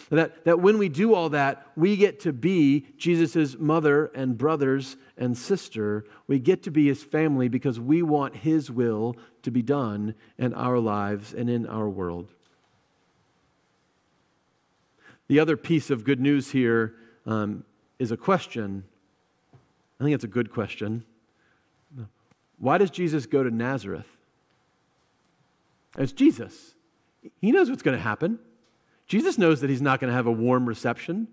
That, 0.10 0.46
that 0.46 0.60
when 0.62 0.78
we 0.78 0.88
do 0.88 1.14
all 1.14 1.30
that, 1.30 1.68
we 1.76 1.98
get 1.98 2.22
to 2.22 2.32
be 2.32 2.88
Jesus' 2.98 3.58
mother 3.58 4.06
and 4.16 4.38
brothers 4.38 4.96
and 5.18 5.38
sister. 5.38 6.06
We 6.28 6.40
get 6.40 6.64
to 6.64 6.72
be 6.72 6.88
his 6.88 7.04
family 7.04 7.50
because 7.50 7.80
we 7.80 8.02
want 8.02 8.38
his 8.38 8.72
will 8.72 9.18
to 9.44 9.52
be 9.52 9.62
done 9.62 10.16
in 10.38 10.54
our 10.54 10.80
lives 10.80 11.34
and 11.34 11.50
in 11.50 11.66
our 11.68 11.90
world. 11.90 12.32
The 15.28 15.40
other 15.40 15.58
piece 15.58 15.90
of 15.90 16.06
good 16.06 16.22
news 16.22 16.52
here 16.52 16.96
um, 17.26 17.66
is 18.00 18.12
a 18.12 18.18
question. 18.18 18.86
I 20.00 20.04
think 20.04 20.16
it's 20.16 20.24
a 20.24 20.30
good 20.30 20.52
question. 20.54 21.04
Why 22.60 22.78
does 22.78 22.92
Jesus 22.92 23.26
go 23.26 23.44
to 23.44 23.52
Nazareth? 23.52 24.08
It's 25.98 26.12
Jesus. 26.12 26.76
He 27.42 27.52
knows 27.52 27.70
what's 27.70 27.84
going 27.84 27.98
to 27.98 28.04
happen. 28.04 28.40
Jesus 29.08 29.38
knows 29.38 29.62
that 29.62 29.70
he's 29.70 29.82
not 29.82 30.00
going 30.00 30.10
to 30.10 30.16
have 30.16 30.28
a 30.28 30.32
warm 30.32 30.68
reception. 30.68 31.28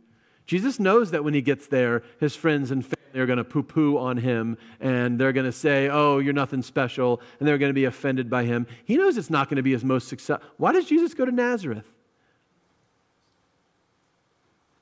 Jesus 0.47 0.79
knows 0.79 1.11
that 1.11 1.25
when 1.25 1.35
he 1.35 1.43
gets 1.43 1.67
there, 1.67 2.03
his 2.21 2.37
friends 2.37 2.71
and 2.71 2.85
family 2.85 3.21
are 3.21 3.27
going 3.27 3.39
to 3.39 3.45
poo 3.45 3.63
poo 3.63 3.99
on 3.99 4.19
him 4.19 4.59
and 4.81 5.19
they're 5.19 5.33
going 5.33 5.47
to 5.47 5.53
say, 5.53 5.89
Oh, 5.89 6.19
you're 6.19 6.33
nothing 6.33 6.63
special, 6.63 7.21
and 7.39 7.49
they're 7.49 7.59
going 7.59 7.71
to 7.71 7.75
be 7.75 7.85
offended 7.85 8.31
by 8.31 8.45
him. 8.45 8.67
He 8.85 8.97
knows 8.97 9.17
it's 9.17 9.31
not 9.31 9.49
going 9.49 9.57
to 9.57 9.63
be 9.63 9.73
his 9.73 9.85
most 9.85 10.09
successful. 10.09 10.47
Why 10.57 10.73
does 10.73 10.87
Jesus 10.87 11.15
go 11.15 11.25
to 11.25 11.33
Nazareth? 11.33 11.91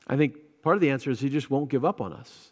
I 0.06 0.16
think 0.16 0.36
part 0.62 0.76
of 0.76 0.80
the 0.80 0.90
answer 0.90 1.10
is 1.10 1.20
he 1.20 1.28
just 1.28 1.50
won't 1.50 1.70
give 1.70 1.84
up 1.84 2.00
on 2.00 2.12
us 2.12 2.51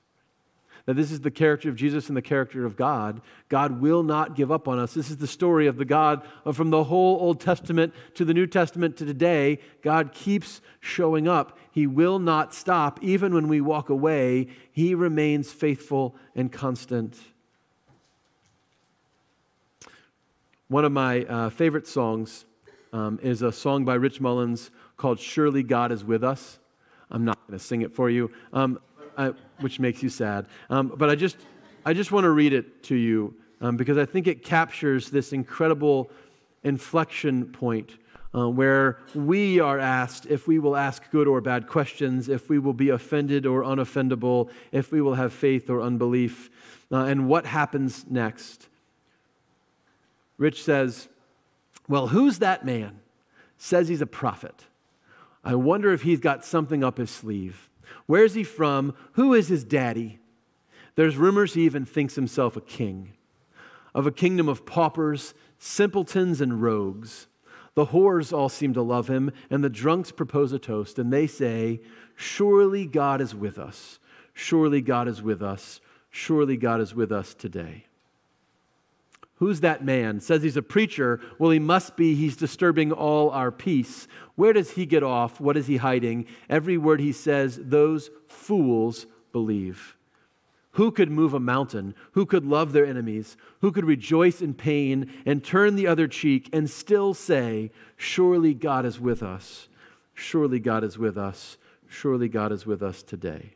that 0.86 0.94
this 0.94 1.10
is 1.10 1.20
the 1.20 1.30
character 1.30 1.68
of 1.68 1.76
Jesus 1.76 2.08
and 2.08 2.16
the 2.16 2.22
character 2.22 2.64
of 2.64 2.76
God. 2.76 3.20
God 3.48 3.80
will 3.80 4.02
not 4.02 4.34
give 4.34 4.50
up 4.50 4.66
on 4.66 4.78
us. 4.78 4.94
This 4.94 5.10
is 5.10 5.18
the 5.18 5.26
story 5.26 5.66
of 5.66 5.76
the 5.76 5.84
God 5.84 6.22
from 6.52 6.70
the 6.70 6.84
whole 6.84 7.18
Old 7.20 7.40
Testament 7.40 7.94
to 8.14 8.24
the 8.24 8.34
New 8.34 8.46
Testament 8.46 8.96
to 8.96 9.04
today. 9.04 9.58
God 9.82 10.12
keeps 10.12 10.60
showing 10.80 11.28
up. 11.28 11.58
He 11.72 11.86
will 11.86 12.18
not 12.18 12.54
stop. 12.54 12.98
Even 13.02 13.34
when 13.34 13.48
we 13.48 13.60
walk 13.60 13.88
away, 13.88 14.48
He 14.72 14.94
remains 14.94 15.52
faithful 15.52 16.16
and 16.34 16.50
constant. 16.50 17.18
One 20.68 20.84
of 20.84 20.92
my 20.92 21.24
uh, 21.24 21.50
favorite 21.50 21.86
songs 21.88 22.44
um, 22.92 23.18
is 23.22 23.42
a 23.42 23.52
song 23.52 23.84
by 23.84 23.94
Rich 23.94 24.20
Mullins 24.20 24.70
called 24.96 25.18
Surely 25.18 25.62
God 25.62 25.92
is 25.92 26.04
With 26.04 26.22
Us. 26.22 26.58
I'm 27.10 27.24
not 27.24 27.38
going 27.46 27.58
to 27.58 27.64
sing 27.64 27.82
it 27.82 27.92
for 27.92 28.08
you. 28.08 28.30
Um, 28.52 28.78
I, 29.20 29.32
which 29.60 29.78
makes 29.78 30.02
you 30.02 30.08
sad. 30.08 30.46
Um, 30.70 30.92
but 30.96 31.10
I 31.10 31.14
just, 31.14 31.36
I 31.84 31.92
just 31.92 32.10
want 32.10 32.24
to 32.24 32.30
read 32.30 32.54
it 32.54 32.82
to 32.84 32.94
you 32.94 33.34
um, 33.60 33.76
because 33.76 33.98
I 33.98 34.06
think 34.06 34.26
it 34.26 34.42
captures 34.42 35.10
this 35.10 35.32
incredible 35.32 36.10
inflection 36.62 37.46
point 37.46 37.90
uh, 38.34 38.48
where 38.48 38.98
we 39.14 39.60
are 39.60 39.78
asked 39.78 40.26
if 40.26 40.46
we 40.46 40.58
will 40.58 40.76
ask 40.76 41.10
good 41.10 41.26
or 41.28 41.40
bad 41.40 41.66
questions, 41.66 42.28
if 42.28 42.48
we 42.48 42.58
will 42.58 42.72
be 42.72 42.88
offended 42.88 43.44
or 43.44 43.62
unoffendable, 43.62 44.48
if 44.72 44.92
we 44.92 45.00
will 45.00 45.14
have 45.14 45.32
faith 45.32 45.68
or 45.68 45.82
unbelief, 45.82 46.48
uh, 46.92 47.04
and 47.04 47.28
what 47.28 47.44
happens 47.44 48.06
next. 48.08 48.68
Rich 50.38 50.62
says, 50.62 51.08
Well, 51.88 52.08
who's 52.08 52.38
that 52.38 52.64
man? 52.64 53.00
Says 53.58 53.88
he's 53.88 54.00
a 54.00 54.06
prophet. 54.06 54.64
I 55.44 55.54
wonder 55.54 55.92
if 55.92 56.02
he's 56.02 56.20
got 56.20 56.44
something 56.44 56.82
up 56.82 56.98
his 56.98 57.10
sleeve. 57.10 57.69
Where's 58.06 58.34
he 58.34 58.44
from? 58.44 58.94
Who 59.12 59.34
is 59.34 59.48
his 59.48 59.64
daddy? 59.64 60.18
There's 60.94 61.16
rumors 61.16 61.54
he 61.54 61.64
even 61.64 61.84
thinks 61.84 62.14
himself 62.14 62.56
a 62.56 62.60
king 62.60 63.12
of 63.94 64.06
a 64.06 64.12
kingdom 64.12 64.48
of 64.48 64.66
paupers, 64.66 65.34
simpletons, 65.58 66.40
and 66.40 66.62
rogues. 66.62 67.26
The 67.74 67.86
whores 67.86 68.32
all 68.32 68.48
seem 68.48 68.74
to 68.74 68.82
love 68.82 69.08
him, 69.08 69.30
and 69.48 69.62
the 69.62 69.70
drunks 69.70 70.12
propose 70.12 70.52
a 70.52 70.58
toast, 70.58 70.98
and 70.98 71.12
they 71.12 71.26
say, 71.26 71.80
Surely 72.14 72.86
God 72.86 73.20
is 73.20 73.34
with 73.34 73.58
us. 73.58 73.98
Surely 74.32 74.80
God 74.80 75.08
is 75.08 75.22
with 75.22 75.42
us. 75.42 75.80
Surely 76.10 76.56
God 76.56 76.80
is 76.80 76.94
with 76.94 77.12
us 77.12 77.34
today. 77.34 77.86
Who's 79.40 79.60
that 79.60 79.82
man? 79.82 80.20
Says 80.20 80.42
he's 80.42 80.58
a 80.58 80.62
preacher. 80.62 81.18
Well, 81.38 81.50
he 81.50 81.58
must 81.58 81.96
be. 81.96 82.14
He's 82.14 82.36
disturbing 82.36 82.92
all 82.92 83.30
our 83.30 83.50
peace. 83.50 84.06
Where 84.36 84.52
does 84.52 84.72
he 84.72 84.84
get 84.84 85.02
off? 85.02 85.40
What 85.40 85.56
is 85.56 85.66
he 85.66 85.78
hiding? 85.78 86.26
Every 86.50 86.76
word 86.76 87.00
he 87.00 87.12
says, 87.12 87.58
those 87.60 88.10
fools 88.28 89.06
believe. 89.32 89.96
Who 90.72 90.92
could 90.92 91.10
move 91.10 91.32
a 91.32 91.40
mountain? 91.40 91.94
Who 92.12 92.26
could 92.26 92.44
love 92.44 92.72
their 92.72 92.84
enemies? 92.84 93.38
Who 93.62 93.72
could 93.72 93.86
rejoice 93.86 94.42
in 94.42 94.52
pain 94.52 95.10
and 95.24 95.42
turn 95.42 95.74
the 95.74 95.86
other 95.86 96.06
cheek 96.06 96.50
and 96.52 96.68
still 96.68 97.14
say, 97.14 97.70
Surely 97.96 98.52
God 98.52 98.84
is 98.84 99.00
with 99.00 99.22
us? 99.22 99.68
Surely 100.12 100.60
God 100.60 100.84
is 100.84 100.98
with 100.98 101.16
us. 101.16 101.56
Surely 101.88 102.28
God 102.28 102.52
is 102.52 102.66
with 102.66 102.82
us 102.82 103.02
today. 103.02 103.54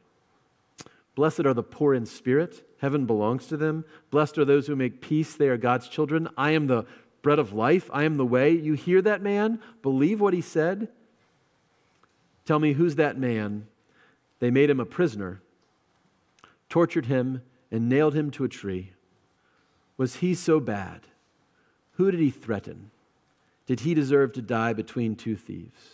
Blessed 1.14 1.46
are 1.46 1.54
the 1.54 1.62
poor 1.62 1.94
in 1.94 2.06
spirit, 2.06 2.66
heaven 2.80 3.06
belongs 3.06 3.46
to 3.46 3.56
them. 3.56 3.84
Blessed 4.10 4.38
are 4.38 4.44
those 4.44 4.66
who 4.66 4.76
make 4.76 5.00
peace, 5.00 5.34
they 5.34 5.48
are 5.48 5.56
God's 5.56 5.88
children. 5.88 6.28
I 6.36 6.50
am 6.50 6.66
the 6.66 6.86
bread 7.22 7.38
of 7.38 7.52
life, 7.52 7.88
I 7.92 8.04
am 8.04 8.16
the 8.16 8.26
way. 8.26 8.50
You 8.50 8.74
hear 8.74 9.00
that 9.02 9.22
man? 9.22 9.60
Believe 9.82 10.20
what 10.20 10.34
he 10.34 10.40
said? 10.40 10.88
Tell 12.44 12.58
me, 12.58 12.72
who's 12.72 12.96
that 12.96 13.16
man? 13.16 13.66
They 14.40 14.50
made 14.50 14.68
him 14.68 14.80
a 14.80 14.84
prisoner, 14.84 15.40
tortured 16.68 17.06
him, 17.06 17.42
and 17.70 17.88
nailed 17.88 18.14
him 18.14 18.30
to 18.32 18.44
a 18.44 18.48
tree. 18.48 18.92
Was 19.96 20.16
he 20.16 20.34
so 20.34 20.60
bad? 20.60 21.02
Who 21.92 22.10
did 22.10 22.20
he 22.20 22.30
threaten? 22.30 22.90
Did 23.66 23.80
he 23.80 23.94
deserve 23.94 24.32
to 24.34 24.42
die 24.42 24.72
between 24.72 25.16
two 25.16 25.36
thieves? 25.36 25.93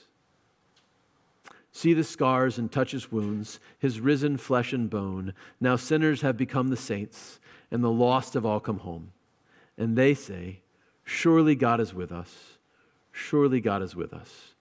See 1.73 1.95
the 1.95 2.05
scars 2.05 2.59
and 2.59 2.71
touch 2.71 2.91
his 2.91 3.13
wounds, 3.13 3.61
his 3.79 4.01
risen 4.01 4.37
flesh 4.37 4.73
and 4.73 4.91
bone. 4.91 5.35
Now 5.61 5.77
sinners 5.77 6.23
have 6.23 6.37
become 6.37 6.69
the 6.69 6.77
saints, 6.77 7.39
and 7.71 7.83
the 7.83 7.91
lost 7.91 8.35
have 8.35 8.45
all 8.45 8.61
come 8.61 8.79
home. 8.79 9.13
And 9.79 9.97
they 9.97 10.15
say, 10.15 10.61
Surely 11.05 11.55
God 11.55 11.81
is 11.81 11.95
with 11.95 12.13
us. 12.13 12.59
Surely 13.13 13.61
God 13.61 13.83
is 13.83 13.97
with 13.97 14.13
us. 14.13 14.55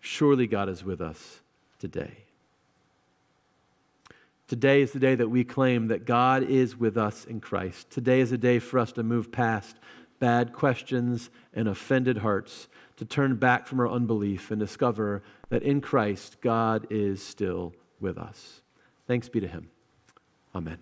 Surely 0.00 0.46
God 0.46 0.68
is 0.68 0.84
with 0.84 1.00
us 1.00 1.40
today. 1.78 2.24
Today 4.46 4.82
is 4.82 4.92
the 4.92 4.98
day 4.98 5.14
that 5.14 5.30
we 5.30 5.44
claim 5.44 5.88
that 5.88 6.04
God 6.04 6.42
is 6.42 6.76
with 6.76 6.98
us 6.98 7.24
in 7.24 7.40
Christ. 7.40 7.90
Today 7.90 8.20
is 8.20 8.30
a 8.30 8.38
day 8.38 8.58
for 8.58 8.78
us 8.78 8.92
to 8.92 9.02
move 9.02 9.32
past 9.32 9.76
bad 10.20 10.52
questions 10.52 11.30
and 11.54 11.68
offended 11.68 12.18
hearts 12.18 12.68
to 12.96 13.04
turn 13.04 13.36
back 13.36 13.66
from 13.66 13.80
our 13.80 13.88
unbelief 13.88 14.50
and 14.50 14.60
discover 14.60 15.22
that 15.48 15.62
in 15.62 15.80
Christ, 15.80 16.40
God 16.40 16.86
is 16.90 17.22
still 17.22 17.74
with 18.00 18.18
us. 18.18 18.62
Thanks 19.06 19.28
be 19.28 19.40
to 19.40 19.48
Him. 19.48 19.70
Amen. 20.54 20.78